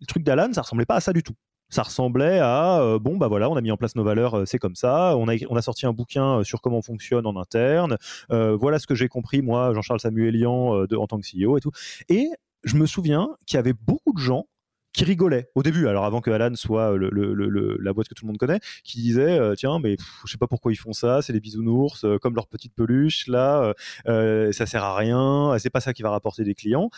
[0.00, 1.34] Le truc d'Alan, ça ressemblait pas à ça du tout.
[1.70, 4.58] Ça ressemblait à euh, bon bah voilà, on a mis en place nos valeurs, c'est
[4.58, 5.16] comme ça.
[5.16, 7.96] On a sorti un bouquin sur comment on fonctionne en interne.
[8.30, 11.72] voilà ce que j'ai compris moi, Jean-Charles Samuelian, de, en tant que CEO et tout.
[12.08, 12.28] Et
[12.64, 14.46] je me souviens qu'il y avait beaucoup de gens
[14.94, 18.38] qui rigolait au début, alors avant que Alan soit la boîte que tout le monde
[18.38, 21.40] connaît, qui disait euh, tiens mais je sais pas pourquoi ils font ça, c'est des
[21.40, 23.74] bisounours euh, comme leur petite peluche là,
[24.06, 26.90] euh, ça sert à rien, c'est pas ça qui va rapporter des clients.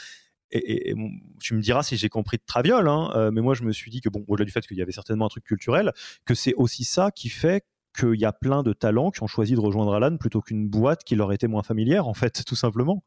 [0.53, 0.95] Et,
[1.41, 4.01] tu me diras si j'ai compris de Traviole, hein, mais moi je me suis dit
[4.01, 5.93] que bon, au-delà du fait qu'il y avait certainement un truc culturel,
[6.25, 7.65] que c'est aussi ça qui fait
[7.99, 11.03] qu'il y a plein de talents qui ont choisi de rejoindre Alan plutôt qu'une boîte
[11.05, 13.03] qui leur était moins familière en fait, tout simplement.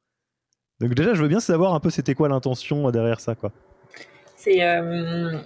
[0.79, 3.51] Donc déjà, je veux bien savoir un peu c'était quoi l'intention derrière ça, quoi.
[4.35, 5.37] C'est euh,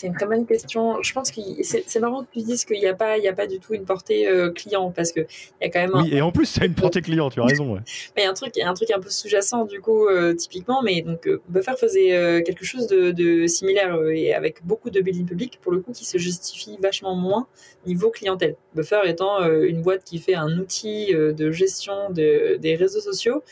[0.00, 1.02] c'est une très bonne question.
[1.02, 3.34] Je pense que c'est marrant que tu dises qu'il n'y a pas, il y a
[3.34, 5.90] pas du tout une portée euh, client parce que il y a quand même.
[5.94, 7.28] Oui, et en plus c'est une portée client.
[7.28, 7.74] Tu as raison.
[7.74, 7.80] Ouais.
[8.16, 10.80] mais il y a un truc, un truc un peu sous-jacent du coup euh, typiquement.
[10.82, 15.72] Mais donc Buffer faisait quelque chose de, similaire et avec beaucoup de building public pour
[15.72, 17.46] le coup qui se justifie vachement moins
[17.84, 18.56] niveau clientèle.
[18.74, 23.42] Buffer étant une boîte qui fait un outil de gestion des réseaux sociaux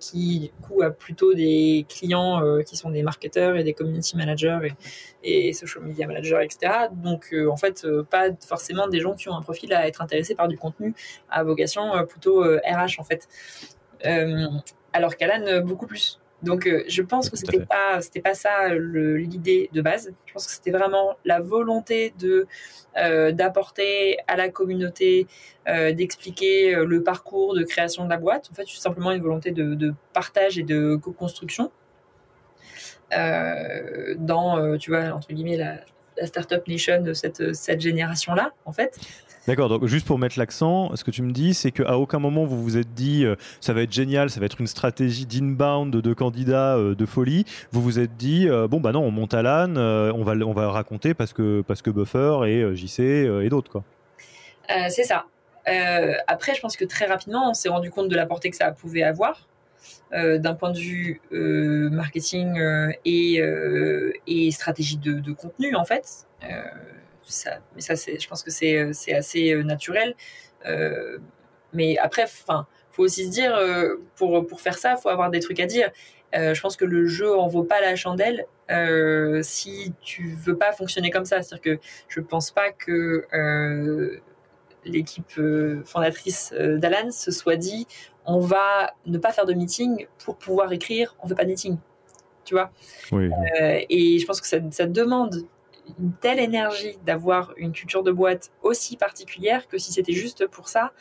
[0.00, 4.58] qui du coup a plutôt des clients qui sont des marketeurs et des community managers
[5.22, 6.88] et, et social media manager, etc.
[6.92, 10.02] Donc, euh, en fait, euh, pas forcément des gens qui ont un profil à être
[10.02, 10.94] intéressés par du contenu
[11.30, 13.28] à vocation euh, plutôt RH, en fait.
[14.92, 16.20] alors qu'Alan, beaucoup plus.
[16.42, 20.12] Donc, je pense que c'était pas, c'était pas ça l'idée de base.
[20.24, 22.46] Je pense que c'était vraiment la volonté de
[23.32, 25.26] d'apporter à la communauté,
[25.66, 28.48] d'expliquer le parcours de création de la boîte.
[28.52, 31.72] En fait, c'est simplement une volonté de, de partage et de co-construction.
[33.16, 35.76] Euh, dans, euh, tu vois, entre guillemets, la,
[36.18, 38.98] la Startup Nation de cette, cette génération-là, en fait.
[39.46, 42.44] D'accord, donc juste pour mettre l'accent, ce que tu me dis, c'est qu'à aucun moment
[42.44, 45.90] vous vous êtes dit euh, ça va être génial, ça va être une stratégie d'inbound
[45.90, 47.46] de candidats de folie.
[47.72, 50.70] Vous vous êtes dit bon bah non, on monte à l'âne, on va on va
[50.70, 53.84] raconter parce que parce que Buffer et JC et d'autres quoi.
[54.90, 55.24] c'est ça.
[56.26, 58.70] après, je pense que très rapidement, on s'est rendu compte de la portée que ça
[58.72, 59.48] pouvait avoir.
[60.14, 66.26] Euh, d'un point de vue euh, marketing euh, et, stratégie de, contenu en fait.
[67.24, 70.14] ça, mais ça, je pense que c'est assez naturel.
[71.74, 73.58] mais après, enfin, faut aussi se dire,
[74.16, 75.90] pour, pour faire ça, faut avoir des trucs à dire.
[76.32, 78.46] je pense que le jeu en vaut pas la chandelle
[79.42, 81.42] si tu veux pas fonctionner comme ça.
[81.42, 83.26] C'est-à-dire que je pense pas que
[84.86, 85.38] l'équipe
[85.84, 87.86] fondatrice d'Alan se soit dit
[88.28, 91.48] on va ne pas faire de meeting pour pouvoir écrire, on ne veut pas de
[91.48, 91.78] meeting.
[92.44, 92.70] Tu vois?
[93.12, 95.46] Euh, Et je pense que ça, demande
[95.98, 100.68] une telle énergie d'avoir une culture de boîte aussi particulière que si c'était juste pour
[100.68, 100.92] ça,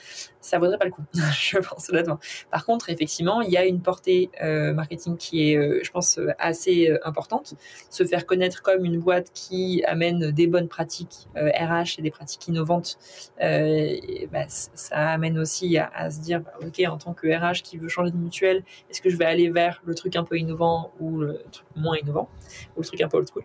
[0.42, 2.20] ça vaudrait pas le coup, je pense honnêtement.
[2.52, 6.20] Par contre, effectivement, il y a une portée euh, marketing qui est, euh, je pense,
[6.40, 7.56] assez euh, importante.
[7.90, 12.48] Se faire connaître comme une boîte qui amène des bonnes pratiques RH et des pratiques
[12.48, 12.98] innovantes,
[13.40, 17.90] bah, ça amène aussi à, se dire, bah, ok, en tant que RH qui veut
[17.90, 21.20] changer de mutuelle, est-ce que je vais aller vers le truc un peu innovant ou
[21.20, 22.30] le truc moins innovant
[22.76, 23.44] ou le truc un peu old school?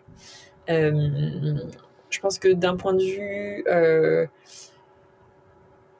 [0.67, 3.63] Je pense que d'un point de vue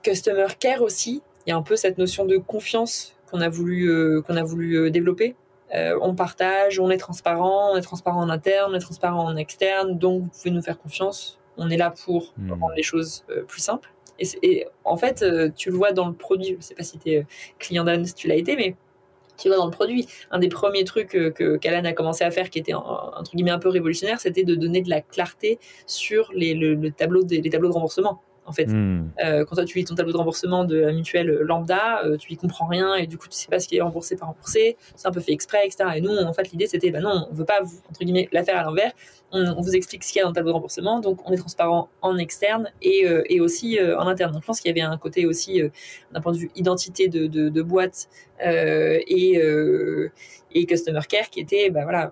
[0.04, 3.90] customer care aussi, il y a un peu cette notion de confiance qu'on a voulu,
[3.90, 5.36] euh, qu'on a voulu euh, développer.
[5.74, 9.36] Euh, on partage, on est transparent, on est transparent en interne, on est transparent en
[9.36, 11.40] externe, donc vous pouvez nous faire confiance.
[11.58, 12.52] On est là pour hmm.
[12.54, 13.92] rendre les choses plus simples.
[14.20, 16.50] Et, en fait, tu le vois dans le produit.
[16.50, 17.26] Je ne sais pas si tu es
[17.58, 18.76] client d'Alan, si tu l'as été, mais
[19.38, 20.08] tu vois dans le produit.
[20.32, 23.60] Un des premiers trucs que qu'Alan a commencé à faire, qui était entre guillemets un
[23.60, 27.74] peu révolutionnaire, c'était de donner de la clarté sur les, le, des, les tableaux de
[27.74, 28.66] remboursement en fait.
[28.66, 29.10] Hmm.
[29.24, 32.32] Euh, quand toi tu lis ton tableau de remboursement de la mutuelle lambda, euh, tu
[32.34, 34.78] y comprends rien et du coup tu sais pas ce qui est remboursé par remboursé,
[34.96, 35.90] c'est un peu fait exprès, etc.
[35.96, 38.44] Et nous, en fait, l'idée c'était, bah non, on veut pas vous, entre guillemets, la
[38.44, 38.92] faire à l'envers,
[39.32, 41.38] on, vous explique ce qu'il y a dans le tableau de remboursement, donc on est
[41.38, 44.32] transparent en externe et, euh, et aussi en interne.
[44.32, 45.62] Donc je pense qu'il y avait un côté aussi,
[46.12, 49.42] d'un point de vue identité de, de, de boîte et,
[50.52, 52.12] et customer care qui était, bah voilà,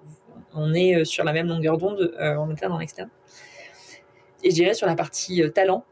[0.54, 3.10] on est sur la même longueur d'onde en interne, en externe.
[4.44, 5.86] Et je dirais sur la partie talent,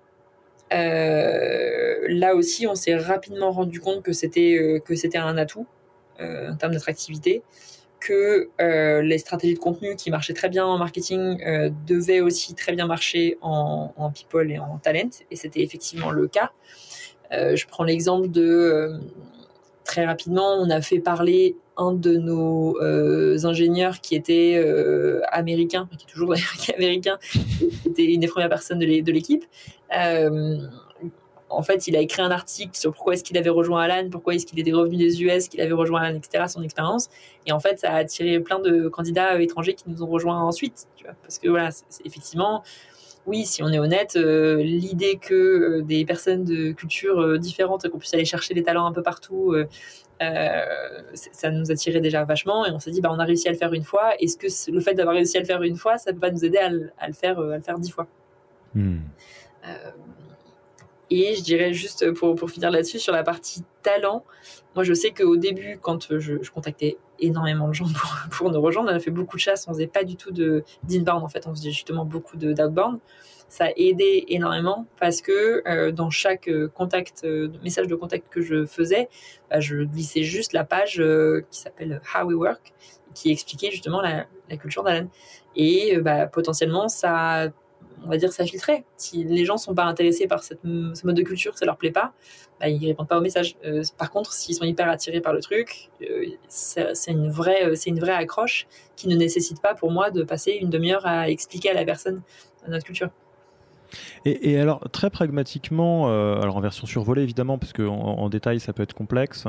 [0.72, 4.80] là aussi, on s'est rapidement rendu compte que c'était euh,
[5.15, 5.67] un atout
[6.20, 7.43] euh, en termes d'attractivité,
[7.99, 8.49] que
[9.01, 11.38] les stratégies de contenu qui marchaient très bien en marketing
[11.86, 16.51] devaient aussi très bien marcher en people et en talent, et c'était effectivement le cas.
[17.32, 19.01] je prends l'exemple de
[19.84, 22.77] très rapidement, on a fait parler un de nos
[23.45, 24.61] ingénieurs qui était
[25.32, 26.34] américain, qui est toujours
[26.75, 29.45] américain, qui était une des premières personnes de l'équipe,
[29.97, 30.57] euh,
[31.49, 34.36] en fait, il a écrit un article sur pourquoi est-ce qu'il avait rejoint Alan, pourquoi
[34.36, 37.09] est-ce qu'il était revenu des US, qu'il avait rejoint Alan, etc., son expérience.
[37.47, 40.39] Et en fait, ça a attiré plein de candidats euh, étrangers qui nous ont rejoints
[40.39, 40.88] ensuite.
[41.23, 41.69] Parce que voilà,
[42.05, 42.63] effectivement,
[43.25, 48.13] oui, si on est honnête, euh, l'idée que des personnes de cultures différentes, qu'on puisse
[48.13, 49.55] aller chercher des talents un peu partout,
[50.20, 52.65] ça nous attirait déjà vachement.
[52.65, 54.13] Et on s'est dit, bah, on a réussi à le faire une fois.
[54.20, 56.43] Est-ce que le fait d'avoir réussi à le faire une fois, ça peut pas nous
[56.43, 58.07] aider à, le faire, à le faire dix fois?
[58.76, 58.97] Hmm.
[59.65, 59.91] Euh,
[61.09, 64.24] et je dirais juste pour, pour finir là-dessus, sur la partie talent,
[64.76, 68.91] moi je sais qu'au début, quand je, contactais énormément de gens pour, pour, nous rejoindre,
[68.91, 71.51] on a fait beaucoup de chasse, on faisait pas du tout d'inbound en fait, on
[71.55, 72.99] faisait justement beaucoup d'outbound.
[73.50, 77.26] Ça a aidé énormément parce que euh, dans chaque euh, contact,
[77.64, 79.10] message de contact que je faisais,
[79.50, 81.04] bah, je glissais juste la page
[81.52, 82.74] qui s'appelle How We Work,
[83.14, 84.26] qui expliquait justement la,
[84.58, 85.08] culture d'Alan.
[85.56, 87.52] Et bah, potentiellement, ça
[88.04, 88.86] on va dire, ça filtrait.
[88.97, 92.14] Si les gens sont pas intéressés par ce mode de culture, ça leur plaît pas,
[92.60, 93.58] bah, ils répondent pas au message.
[93.66, 96.26] Euh, par contre, s'ils sont hyper attirés par le truc, euh,
[96.78, 101.06] euh, c'est une vraie accroche qui ne nécessite pas pour moi de passer une demi-heure
[101.06, 102.22] à expliquer à la personne
[102.68, 103.10] notre culture.
[104.25, 108.83] Et, alors, très pragmatiquement, alors en version survolée évidemment, parce qu'en en, détail ça peut
[108.83, 109.45] être complexe,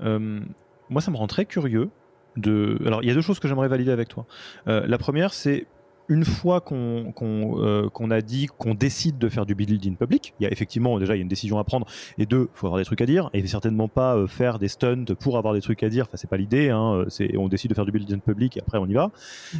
[0.00, 1.90] moi ça me rend très curieux
[2.36, 2.78] de.
[2.86, 4.26] Alors, il y a deux choses que j'aimerais valider avec toi.
[4.66, 5.66] la première, c'est
[6.12, 10.46] une fois euh, qu'on a dit qu'on décide de faire du building public, il y
[10.46, 11.86] a effectivement déjà il y a une décision à prendre
[12.18, 14.68] et deux, il faut avoir des trucs à dire et certainement pas euh, faire des
[14.68, 16.04] stunts pour avoir des trucs à dire.
[16.06, 16.68] Enfin c'est pas l'idée.
[16.68, 19.10] Hein, c'est on décide de faire du building public et après on y va.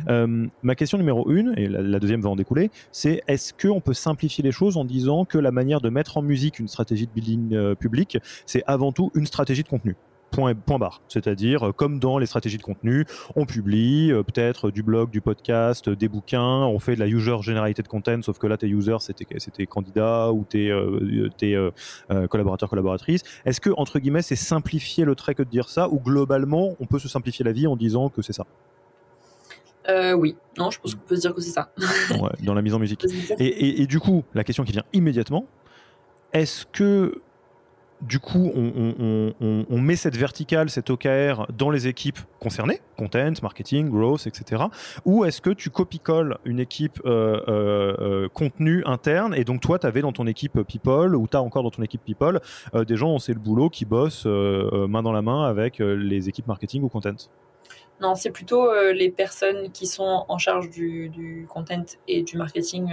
[0.09, 3.95] Euh, ma question numéro une et la, deuxième va en découler, c'est est-ce qu'on peut
[3.95, 7.13] simplifier les choses en disant que la manière de mettre en musique une stratégie de
[7.13, 9.97] building public, c'est avant tout une stratégie de contenu?
[10.33, 11.01] Point, point barre.
[11.09, 13.05] C'est-à-dire, euh, comme dans les stratégies de contenu,
[13.37, 17.37] on publie euh, peut-être du blog, du podcast, des bouquins, on fait de la user
[17.43, 21.57] generated content, sauf que là, tes users, c'était, c'était candidat ou tes, euh, tes
[22.29, 23.23] collaborateurs, collaboratrices.
[23.45, 26.87] Est-ce que, entre guillemets, c'est simplifier le trait que de dire ça, ou globalement, on
[26.87, 28.47] peut se simplifier la vie en disant que c'est ça?
[30.17, 31.71] Oui, non, je pense qu'on peut se dire que c'est ça.
[32.11, 33.05] ouais, dans la mise en musique.
[33.39, 35.47] Et, et, du coup, la question qui vient immédiatement,
[36.33, 37.21] est-ce que
[38.03, 44.27] du coup, on, met cette verticale, cette OKR dans les équipes concernées, content, marketing, growth,
[44.27, 44.65] etc.
[45.05, 49.79] Ou est-ce que tu copie-colles une équipe euh, euh, euh, contenu interne et donc toi,
[49.79, 52.41] tu avais dans ton équipe people ou tu as encore dans ton équipe people
[52.75, 56.49] des gens, on sait le boulot, qui bossent main dans la main avec les équipes
[56.49, 57.17] marketing ou content?
[58.01, 62.93] Non, c'est plutôt les personnes qui sont en charge du content et du marketing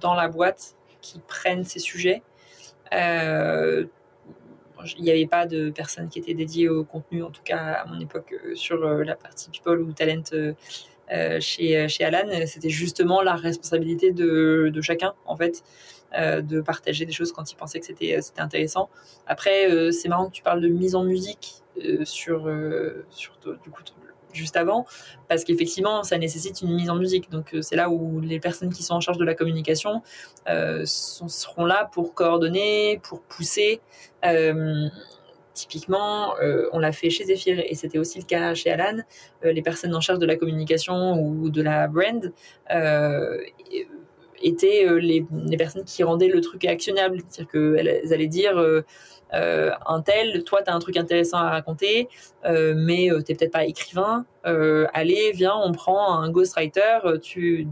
[0.00, 2.22] dans la boîte qui prennent ces sujets
[4.96, 7.86] il n'y avait pas de personnes qui étaient dédiées au contenu, en tout cas à
[7.86, 10.22] mon époque, euh, sur euh, la partie people ou talent
[11.40, 15.62] chez, chez Alan, c'était justement la responsabilité de, de chacun, en fait.
[16.16, 18.88] de partager des choses quand il pensait que c'était c'était intéressant.
[19.26, 21.62] Après, c'est marrant que tu parles de mise en musique
[22.04, 22.50] sur,
[23.10, 23.82] sur du coup,
[24.34, 24.86] juste avant,
[25.28, 27.30] parce qu'effectivement, ça nécessite une mise en musique.
[27.30, 30.02] Donc, euh, c'est là où les personnes qui sont en charge de la communication
[30.48, 33.80] euh, seront là pour coordonner, pour pousser.
[34.24, 34.88] Euh,
[35.52, 36.34] typiquement,
[36.72, 38.98] on l'a fait chez Zephyr et c'était aussi le cas chez Alan.
[39.44, 42.32] les personnes en charge de la communication ou de la brand
[44.42, 47.18] étaient les, les, personnes qui rendaient le truc actionnable.
[47.28, 48.56] C'est-à-dire qu'elles allaient dire
[49.86, 52.08] un tel, toi, tu as un truc intéressant à raconter,
[52.44, 54.24] euh, mais euh, tu n'es peut-être pas écrivain.
[54.44, 57.68] allez, viens, on prend un ghostwriter, tu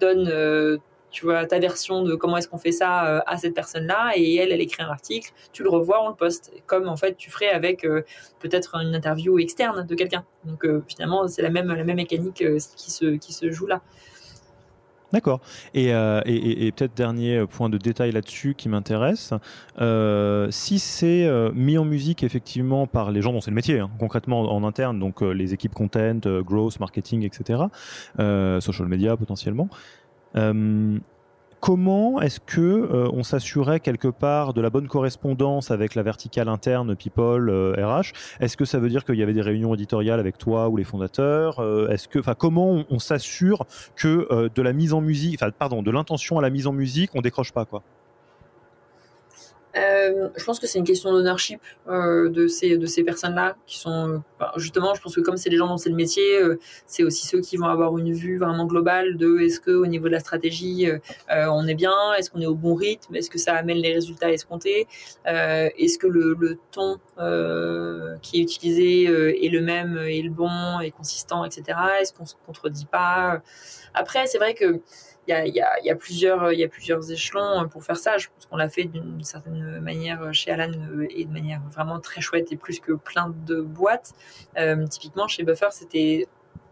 [0.00, 0.78] donnes
[1.10, 4.52] tu vois ta version de comment est-ce qu'on fait ça à cette personne-là et elle
[4.52, 7.48] elle écrit un article tu le revois on le poste comme en fait tu ferais
[7.48, 7.84] avec
[8.38, 12.44] peut-être une interview externe de quelqu'un donc finalement c'est la même la même mécanique
[12.76, 13.82] qui se qui se joue là
[15.12, 15.40] D'accord.
[15.76, 19.34] Euh, et, peut-être dernier point de détail là-dessus qui m'intéresse.
[19.80, 23.80] Euh, si c'est euh, mis en musique effectivement par les gens dont c'est le métier,
[23.80, 27.62] hein, concrètement en, interne, donc les équipes content, growth, marketing, etc.,
[28.18, 29.68] social media potentiellement,
[31.60, 36.48] Comment est-ce que euh, on s'assurait quelque part de la bonne correspondance avec la verticale
[36.48, 38.02] interne People RH euh,
[38.40, 40.84] Est-ce que ça veut dire qu'il y avait des réunions éditoriales avec toi ou les
[40.84, 45.50] fondateurs euh, Est-ce que, enfin, comment on, s'assure que de la mise en musique, enfin,
[45.50, 47.82] pardon, de l'intention à la mise en musique, on décroche pas quoi?
[49.76, 53.78] Euh, je pense que c'est une question d'ownership euh, de ces, de ces personnes-là qui
[53.78, 54.22] sont
[54.56, 57.26] justement, je pense que comme c'est les gens dont c'est le métier, euh, c'est aussi
[57.26, 60.20] ceux qui vont avoir une vue vraiment globale de est-ce que au niveau de la
[60.20, 60.88] stratégie
[61.28, 64.32] on est bien, est-ce qu'on est au bon rythme, est-ce que ça amène les résultats
[64.32, 64.86] escomptés,
[65.26, 66.98] est-ce que le, le ton
[68.22, 71.78] qui est utilisé est le même, est le bon, est consistant, etc.
[72.00, 73.42] Est-ce qu'on se contredit pas?
[73.94, 74.80] Après, c'est vrai que
[75.28, 78.18] il y a, plusieurs, y a plusieurs échelons pour faire ça.
[78.18, 82.00] Je pense qu'on l'a fait d'une certaine manière chez Alan euh, et de manière vraiment
[82.00, 84.12] très chouette et plus que plein de boîtes.
[84.56, 86.26] Euh, typiquement, chez Buffer, c'était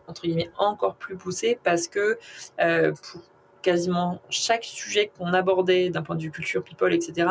[0.06, 2.18] entre guillemets encore plus poussé parce que
[2.60, 2.92] euh,
[3.68, 7.28] quasiment chaque sujet qu'on abordait d'un point de vue culture, people, etc.,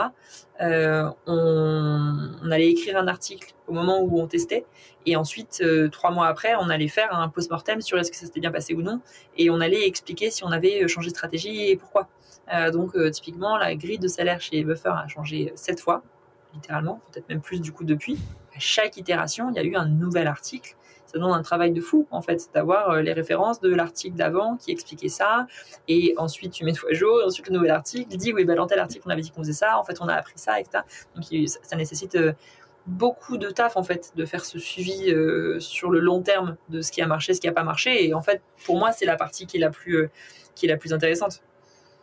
[0.61, 4.63] euh, on, allait écrire un article au moment où on testait.
[5.07, 8.27] Et ensuite, euh, trois mois après, on allait faire un post-mortem sur est-ce que ça
[8.27, 9.01] s'était bien passé ou non.
[9.35, 12.07] Et on allait expliquer si on avait changé de stratégie et pourquoi.
[12.53, 16.03] Euh, donc, typiquement, la grille de salaire chez Buffer a changé sept fois,
[16.53, 18.19] littéralement, peut-être même plus du coup depuis.
[18.55, 20.75] À chaque itération, il y a eu un nouvel article
[21.07, 24.57] ça demande un travail de fou, en fait, d'avoir euh, les références de l'article d'avant
[24.57, 25.47] qui expliquait ça.
[25.87, 27.21] Et ensuite, tu mets à jour.
[27.21, 29.41] Et ensuite, le nouvel article dit, oui, bah, dans tel article, on avait dit qu'on
[29.41, 29.79] faisait ça.
[29.79, 30.83] En fait, on a appris ça, etc.
[31.15, 31.25] Donc,
[31.63, 32.33] ça, nécessite euh,
[32.85, 36.81] beaucoup de taf en fait de faire ce suivi euh, sur le long terme de
[36.81, 39.05] ce qui a marché, ce qui n'a pas marché et en fait pour moi c'est
[39.05, 40.09] la partie qui est la plus
[40.55, 41.41] qui est la plus intéressante.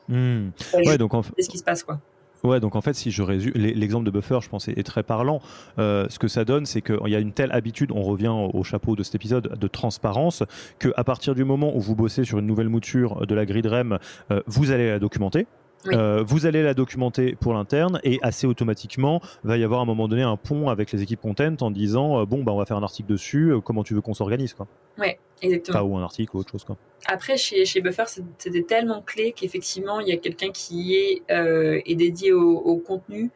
[0.08, 0.50] Mmh.
[0.84, 2.00] Ouais, donc en fait, ce qui se passe quoi.
[2.44, 5.40] Ouais, donc en fait, si je résume, l'exemple de Buffer, je pense, est, très parlant.
[5.78, 8.62] Euh, ce que ça donne, c'est qu'il y a une telle habitude, on revient au,
[8.62, 10.42] chapeau de cet épisode, de transparence,
[10.78, 13.98] qu'à partir du moment où vous bossez sur une nouvelle mouture de la grid REM,
[14.30, 15.46] euh, vous allez la documenter.
[15.86, 19.86] Euh, vous allez la documenter pour l'interne et assez automatiquement va y avoir à un
[19.86, 22.76] moment donné un pont avec les équipes content en disant bon bah on va faire
[22.76, 24.66] un article dessus comment tu veux qu'on s'organise quoi.
[24.98, 25.82] Ouais, exactement.
[25.82, 26.76] ou un article ou autre chose quoi.
[27.06, 28.04] Après, chez, chez Buffer,
[28.38, 33.30] c'était tellement clé qu'effectivement, il y a quelqu'un qui est, euh, est dédié au, contenu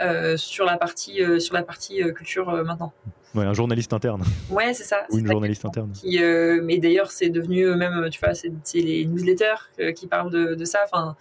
[0.00, 2.92] euh, sur la partie, euh, sur la partie culture maintenant.
[3.34, 4.22] Ouais, un journaliste interne.
[4.50, 5.06] Ouais, c'est ça.
[5.10, 5.90] Ou une journaliste interne.
[5.92, 6.20] Qui,
[6.62, 10.80] mais d'ailleurs, c'est devenu même, tu vois, c'est les newsletters qui parlent de, de ça.
[10.84, 11.16] Enfin,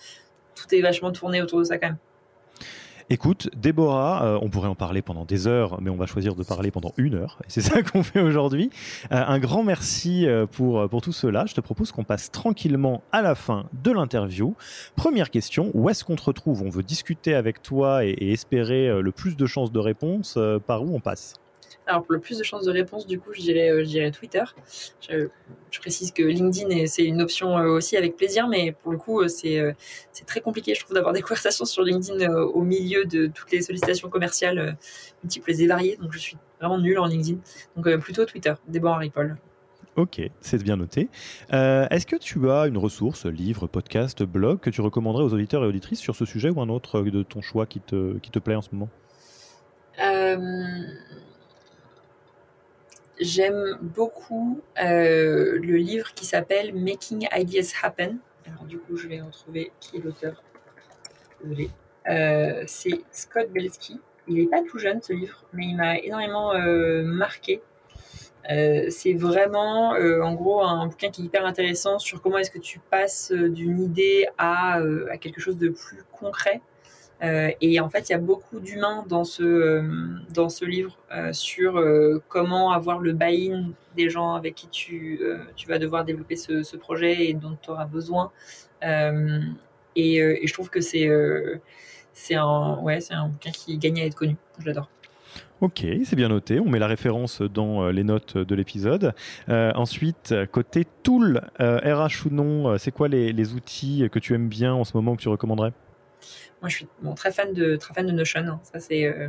[0.56, 1.98] tout est vachement tourné autour de ça quand même.
[3.10, 6.44] Écoute, Déborah, euh, on pourrait en parler pendant des heures, mais on va choisir de
[6.44, 7.38] parler pendant une heure.
[7.46, 8.70] Et c'est ça qu'on fait aujourd'hui.
[9.12, 11.46] Euh, un grand merci euh, pour, pour tout cela.
[11.46, 14.56] Je te propose qu'on passe tranquillement à la fin de l'interview.
[14.96, 16.64] Première question, où est-ce qu'on te retrouve?
[16.64, 20.38] On veut discuter avec toi et, et espérer le plus de chances de réponse.
[20.66, 21.36] par où on passe?
[21.86, 24.44] Alors, pour le plus de chances de réponse, du coup, je dirais, euh, Twitter.
[25.02, 25.28] Je,
[25.80, 29.28] précise que LinkedIn, c'est une option euh, aussi avec plaisir, mais pour le coup, euh,
[29.28, 33.62] c'est très compliqué, je trouve, d'avoir des conversations sur LinkedIn au milieu de toutes les
[33.62, 34.78] sollicitations commerciales
[35.24, 35.98] multiples et variées.
[35.98, 37.40] Donc, je suis vraiment nulle en LinkedIn.
[37.76, 39.36] Donc, plutôt Twitter, Déborah Ripoll.
[39.96, 41.10] Ok, c'est bien noté.
[41.52, 45.68] Est-ce que tu as une ressource, livre, podcast, blog, que tu recommanderais aux auditeurs et
[45.68, 48.56] auditrices sur ce sujet ou un autre de ton choix qui te, qui te plaît
[48.56, 48.90] en ce moment?
[53.24, 58.18] J'aime beaucoup euh, le livre qui s'appelle Making Ideas Happen.
[58.46, 60.44] Alors du coup, je vais retrouver qui est l'auteur.
[62.10, 64.02] Euh, c'est Scott Belsky.
[64.28, 67.62] Il n'est pas tout jeune ce livre, mais il m'a énormément euh, marqué.
[68.50, 72.80] c'est vraiment, en gros, un bouquin qui est hyper intéressant sur comment est-ce que tu
[72.80, 76.60] passes d'une idée à, à quelque chose de plus concret.
[77.24, 79.84] Euh, et en fait, il y a beaucoup d'humains dans ce, euh,
[80.34, 81.82] dans ce livre euh, sur
[82.28, 85.22] comment avoir le buy-in des gens avec qui tu,
[85.56, 88.32] tu vas devoir développer ce, projet et dont tu auras besoin.
[89.96, 91.10] Et, et, je trouve que c'est
[92.14, 94.36] c'est un, ouais, un bouquin qui gagne à être connu.
[94.60, 94.90] Je l'adore.
[95.62, 96.60] Ok, c'est bien noté.
[96.60, 99.14] On met la référence dans les notes de l'épisode.
[99.48, 104.74] ensuite, côté tool, RH ou non, c'est quoi les, les, outils que tu aimes bien
[104.74, 105.72] en ce moment que tu recommanderais?
[106.62, 108.42] Moi, je suis très fan de très fan de Notion.
[108.42, 108.60] Hein.
[108.64, 109.28] Ça, c'est, euh,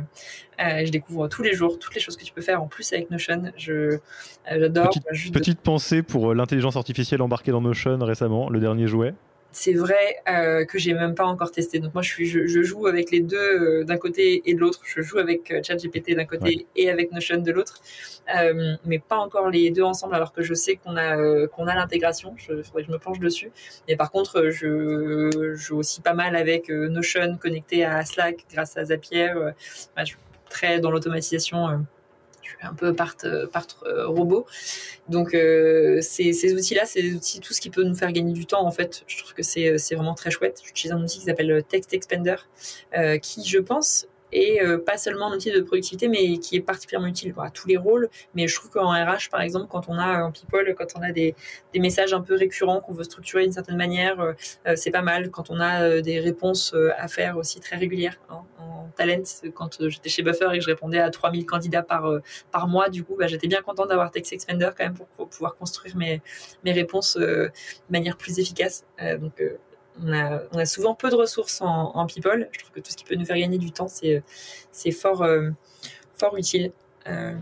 [0.59, 2.93] euh, je découvre tous les jours toutes les choses que tu peux faire en plus
[2.93, 3.51] avec Notion.
[3.57, 3.99] Je, euh,
[4.47, 4.89] j'adore.
[4.89, 9.13] Petite, petite pensée pour l'intelligence artificielle embarquée dans Notion récemment, le dernier jouet
[9.55, 11.79] c'est vrai euh, que j'ai même pas encore testé.
[11.79, 14.81] Donc moi, je, suis, je, joue avec les deux euh, d'un côté et de l'autre.
[14.83, 17.81] Je joue avec euh, ChatGPT d'un côté et avec Notion de l'autre,
[18.83, 20.13] mais pas encore les deux ensemble.
[20.13, 22.35] Alors que je sais qu'on a qu'on a l'intégration.
[22.37, 23.49] Il faudrait que je me penche dessus.
[23.87, 28.83] Et par contre, je joue aussi pas mal avec Notion connecté à Slack grâce à
[28.83, 29.31] Zapier.
[29.97, 30.17] je suis
[30.49, 31.85] très dans l'automatisation
[32.61, 33.15] un peu part,
[33.51, 34.45] part euh, robot.
[35.09, 38.65] Donc euh, ces, outils-là, c'est outils, tout ce qui peut nous faire gagner du temps
[38.65, 39.03] en fait.
[39.07, 40.61] Je trouve que c'est vraiment très chouette.
[40.63, 42.35] J'utilise un outil qui s'appelle Text Expander,
[42.97, 46.61] euh, qui je pense et euh, pas seulement un outil de productivité, mais qui est
[46.61, 48.09] particulièrement utile à tous les rôles.
[48.33, 51.13] Mais je trouve qu'en RH, par exemple, quand on a en people, quand on a
[51.13, 51.35] des,
[51.73, 54.33] des messages un peu récurrents qu'on veut structurer d'une certaine manière, euh,
[54.67, 55.31] euh, c'est pas mal.
[55.31, 59.23] Quand on a des réponses à faire aussi très régulières hein, en talent,
[59.53, 62.11] quand j'étais chez Buffer et que je répondais à 3000 candidats par,
[62.51, 65.29] par mois, du coup, bah, j'étais bien contente d'avoir Text Expander quand même pour, pour
[65.29, 66.21] pouvoir construire mes,
[66.65, 67.51] mes réponses de
[67.89, 68.85] manière plus efficace.
[68.99, 69.41] donc
[70.03, 72.49] on a, souvent peu de ressources en, people.
[72.51, 75.51] Je trouve que tout ce qui peut nous faire gagner du temps, c'est fort, euh,
[76.17, 76.71] fort utile.
[77.07, 77.33] Euh,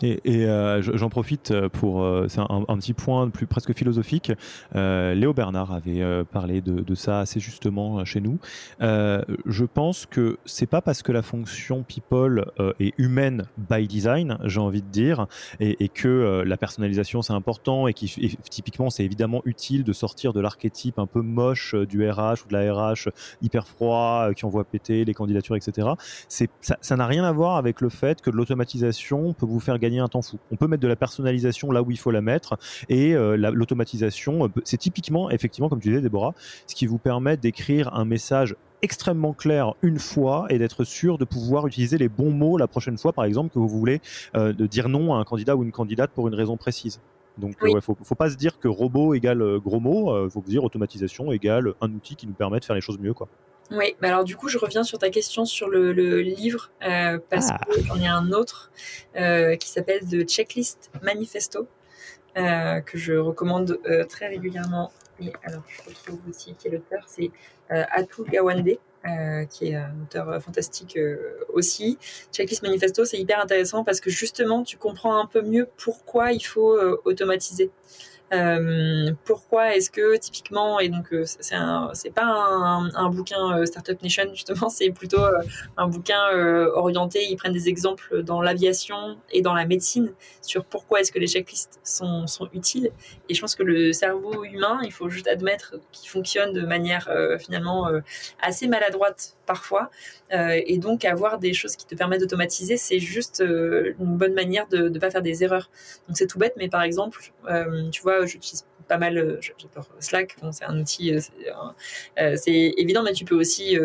[0.00, 4.32] et, euh, j'en profite pour, c'est un, petit point plus presque philosophique.
[4.74, 8.38] Léo Bernard avait parlé de, ça assez justement chez nous.
[8.80, 12.46] je pense que c'est pas parce que la fonction people
[12.80, 15.26] est humaine by design, j'ai envie de dire,
[15.60, 20.40] et, que la personnalisation c'est important et qui typiquement c'est évidemment utile de sortir de
[20.40, 23.08] l'archétype un peu moche du RH ou de la RH
[23.42, 25.88] hyper froid qui envoie péter les candidatures, etc.
[26.28, 28.93] Ça n'a rien à voir avec le fait que l'automatisation
[29.32, 30.38] peut vous faire gagner un temps fou.
[30.50, 32.56] On peut mettre de la personnalisation là où il faut la mettre
[32.88, 36.34] et euh, l'automatisation, euh, c'est typiquement, effectivement, comme tu disais, Déborah,
[36.66, 41.24] ce qui vous permet d'écrire un message extrêmement clair une fois et d'être sûr de
[41.24, 44.00] pouvoir utiliser les bons mots la prochaine fois, par exemple, que vous voulez
[44.36, 47.00] euh, de dire non à un candidat ou une candidate pour une raison précise.
[47.38, 50.62] Donc, il ne faut, pas se dire que robot égale gros mots, il faut dire
[50.62, 53.12] automatisation égale un outil qui nous permet de faire les choses mieux.
[53.12, 53.28] Quoi.
[53.70, 57.48] Oui, bah alors du coup, je reviens sur ta question sur le, livre, euh, parce
[57.50, 57.60] ah.
[58.02, 58.70] a un autre
[59.16, 61.66] euh, qui s'appelle The Checklist Manifesto,
[62.36, 64.92] euh, que je recommande très régulièrement.
[65.20, 67.30] Et alors, je retrouve aussi qui est l'auteur, c'est
[67.70, 68.78] Atul Gawande.
[69.48, 70.98] qui est un auteur fantastique
[71.48, 71.98] aussi.
[72.32, 76.44] Checklist Manifesto, c'est hyper intéressant parce que justement, tu comprends un peu mieux pourquoi il
[76.44, 77.70] faut automatiser.
[78.32, 81.54] Euh, pourquoi est-ce que typiquement, et donc euh, c'est
[81.92, 85.20] c'est pas un, bouquin euh, Startup Nation justement, c'est plutôt
[85.76, 86.20] un bouquin
[86.74, 87.24] orienté.
[87.30, 90.12] Ils prennent des exemples dans l'aviation et dans la médecine
[90.42, 92.90] sur pourquoi est-ce que les checklists sont, sont utiles.
[93.28, 97.10] Et je pense que le cerveau humain, il faut juste admettre qu'il fonctionne de manière
[97.38, 97.90] finalement
[98.40, 99.90] assez maladroite parfois.
[100.30, 104.88] et donc avoir des choses qui te permettent d'automatiser, c'est juste une bonne manière de
[104.88, 105.70] ne pas faire des erreurs.
[106.08, 107.32] Donc c'est tout bête, mais par exemple,
[107.92, 111.20] tu vois j'utilise pas mal, euh, j'adore Slack, c'est un outil, euh,
[112.18, 113.76] euh, c'est évident, mais tu peux aussi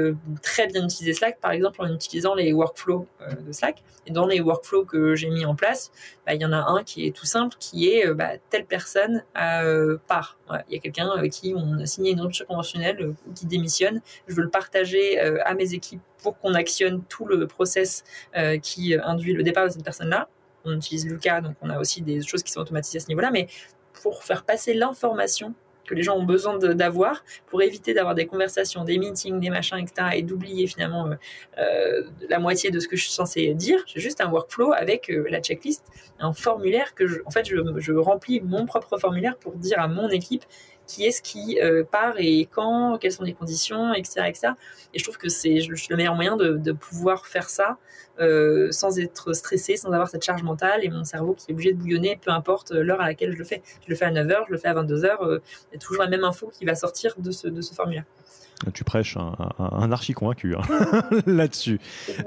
[0.41, 3.07] très bien utiliser Slack, par exemple, en utilisant les workflows
[3.45, 3.83] de Slack.
[4.05, 5.91] Et dans les workflows que j'ai mis en place,
[6.25, 9.23] bah, il y en a un qui est tout simple, qui est bah, telle personne
[10.07, 10.37] part.
[10.67, 14.01] Il y a quelqu'un qui on a signé une rupture conventionnelle ou qui démissionne.
[14.27, 18.03] Je veux le partager à mes équipes pour qu'on actionne tout le process
[18.61, 20.27] qui induit le départ de cette personne-là
[20.65, 23.31] on utilise Luca, donc on a aussi des choses qui sont automatisées à ce niveau-là,
[23.31, 23.47] mais
[24.01, 25.53] pour faire passer l'information
[25.89, 29.77] que les gens ont besoin d'avoir pour éviter d'avoir des conversations, des meetings, des machins,
[29.77, 30.09] etc.
[30.13, 31.15] et d'oublier finalement euh,
[31.57, 33.79] euh, la moitié de ce que je suis censé dire.
[33.87, 35.83] J'ai juste un workflow avec euh, la checklist,
[36.19, 40.09] un formulaire que je, en fait je, remplis mon propre formulaire pour dire à mon
[40.09, 40.45] équipe
[40.85, 41.59] qui est-ce qui
[41.91, 44.47] part et quand, quelles sont les conditions, etc., etc.
[44.91, 47.77] Et je trouve que c'est le meilleur moyen de pouvoir faire ça
[48.71, 51.77] sans être stressé, sans avoir cette charge mentale et mon cerveau qui est obligé de
[51.77, 53.61] bouillonner, peu importe l'heure à laquelle je le fais.
[53.85, 55.39] Je le fais à 9h, je le fais à 22h,
[55.71, 58.05] il y a toujours la même info qui va sortir de ce, de ce formulaire.
[58.73, 60.61] Tu prêches un, archi convaincu hein,
[61.25, 61.79] là-dessus.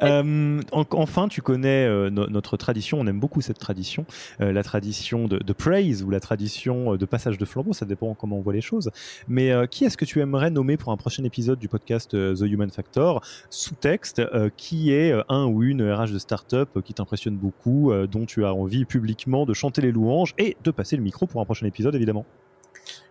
[0.03, 4.07] Euh, enfin, tu connais euh, notre tradition, on aime beaucoup cette tradition,
[4.41, 8.39] euh, la tradition de, praise ou la tradition de passage de flambeau, ça dépend comment
[8.39, 8.91] on voit les choses.
[9.29, 12.71] Mais qui est-ce que tu aimerais nommer pour un prochain épisode du podcast The Human
[12.71, 13.23] Factor?
[13.51, 14.23] Sous-texte,
[14.57, 18.85] qui est un ou une RH de start-up qui t'impressionne beaucoup, dont tu as envie
[18.85, 22.25] publiquement de chanter les louanges et de passer le micro pour un prochain épisode, évidemment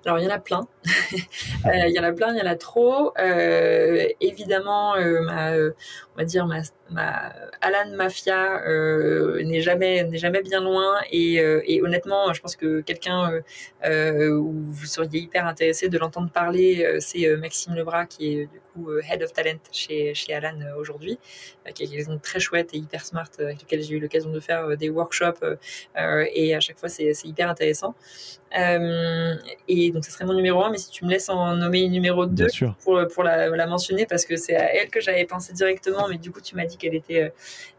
[0.06, 0.68] alors, il y en a plein.
[1.66, 3.14] Euh, il y en a plein, il y en a trop.
[3.20, 6.62] Euh, évidemment, euh, ma, on va dire ma,
[6.92, 8.62] ma Alan Mafia
[9.44, 13.42] n'est jamais n'est jamais bien loin et, et, honnêtement, je pense que quelqu'un
[13.84, 18.90] où vous seriez hyper intéressé de l'entendre parler, c'est Maxime Lebras qui est du coup
[19.00, 21.20] head of talent chez chez Alan aujourd'hui,
[21.74, 24.76] qui est quelqu'un très chouette et hyper smart avec lequel j'ai eu l'occasion de faire
[24.78, 25.44] des workshops
[26.34, 27.96] et à chaque fois c'est hyper intéressant.
[28.54, 31.92] et donc, ce serait mon numéro 1, mais si tu me laisses en nommer une
[31.92, 32.48] numéro 2
[32.84, 36.18] pour, pour la, la, mentionner, parce que c'est à elle que j'avais pensé directement, mais
[36.18, 37.30] du coup, tu m'as dit qu'elle était, euh,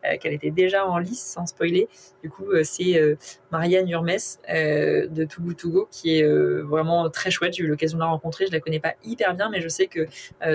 [0.06, 1.88] euh, qu'elle était déjà en lice, sans spoiler.
[2.22, 3.16] Du coup, euh, c'est
[3.50, 4.10] Marianne Urmes
[4.48, 6.26] de Too Good To Go, qui est
[6.62, 7.54] vraiment très chouette.
[7.54, 8.46] J'ai eu l'occasion de la rencontrer.
[8.46, 10.06] Je la connais pas hyper bien, mais je sais que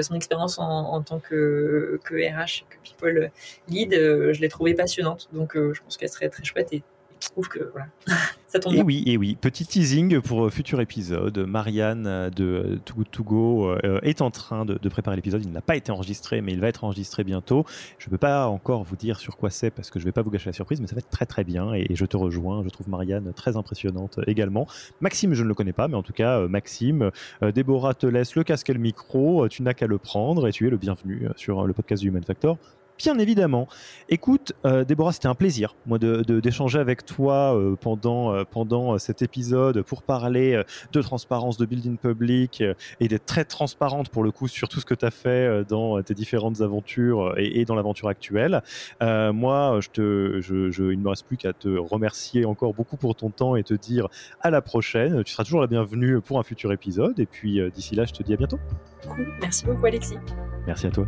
[0.02, 3.32] son expérience en, tant que, que RH, que People
[3.68, 5.30] Lead, je l'ai trouvée passionnante.
[5.34, 6.84] Donc, je pense qu'elle serait très chouette et
[7.20, 7.88] je trouve que voilà,
[8.48, 11.38] ça tombe et oui, et oui, petit teasing pour euh, futur épisode.
[11.40, 15.44] Marianne euh, de euh, Too Good To Go est en train de, préparer l'épisode.
[15.44, 17.66] Il n'a pas été enregistré, mais il va être enregistré bientôt.
[18.00, 20.12] Je ne peux pas encore vous dire sur quoi c'est parce que je ne vais
[20.14, 22.18] pas vous gâcher la surprise, mais ça va être très très bien et, je te
[22.18, 22.64] rejoins.
[22.64, 24.68] Je trouve Marianne très impressionnante également.
[25.02, 27.12] Maxime, je ne le connais pas, mais en tout cas, Maxime,
[27.42, 29.48] Déborah te laisse le casque et le micro.
[29.48, 32.24] Tu n'as qu'à le prendre et tu es le bienvenu sur le podcast du Human
[32.24, 32.58] Factor
[32.98, 33.68] bien évidemment.
[34.10, 38.98] Écoute, euh, Déborah, c'était un plaisir, moi, d'échanger de, avec toi euh, pendant, euh, pendant
[38.98, 42.64] cet épisode pour parler de transparence, de building public
[43.00, 46.02] et d'être très transparente pour le coup sur tout ce que tu as fait dans
[46.02, 48.62] tes différentes aventures et, dans l'aventure actuelle.
[49.02, 53.16] moi, je te, je, il ne me reste plus qu'à te remercier encore beaucoup pour
[53.16, 54.08] ton temps et te dire
[54.42, 55.24] à la prochaine.
[55.24, 57.20] Tu seras toujours la bienvenue pour un futur épisode.
[57.20, 58.60] Et puis d'ici là, je te dis à bientôt.
[59.42, 60.18] Merci beaucoup, Alexis.
[60.66, 61.08] Merci à toi.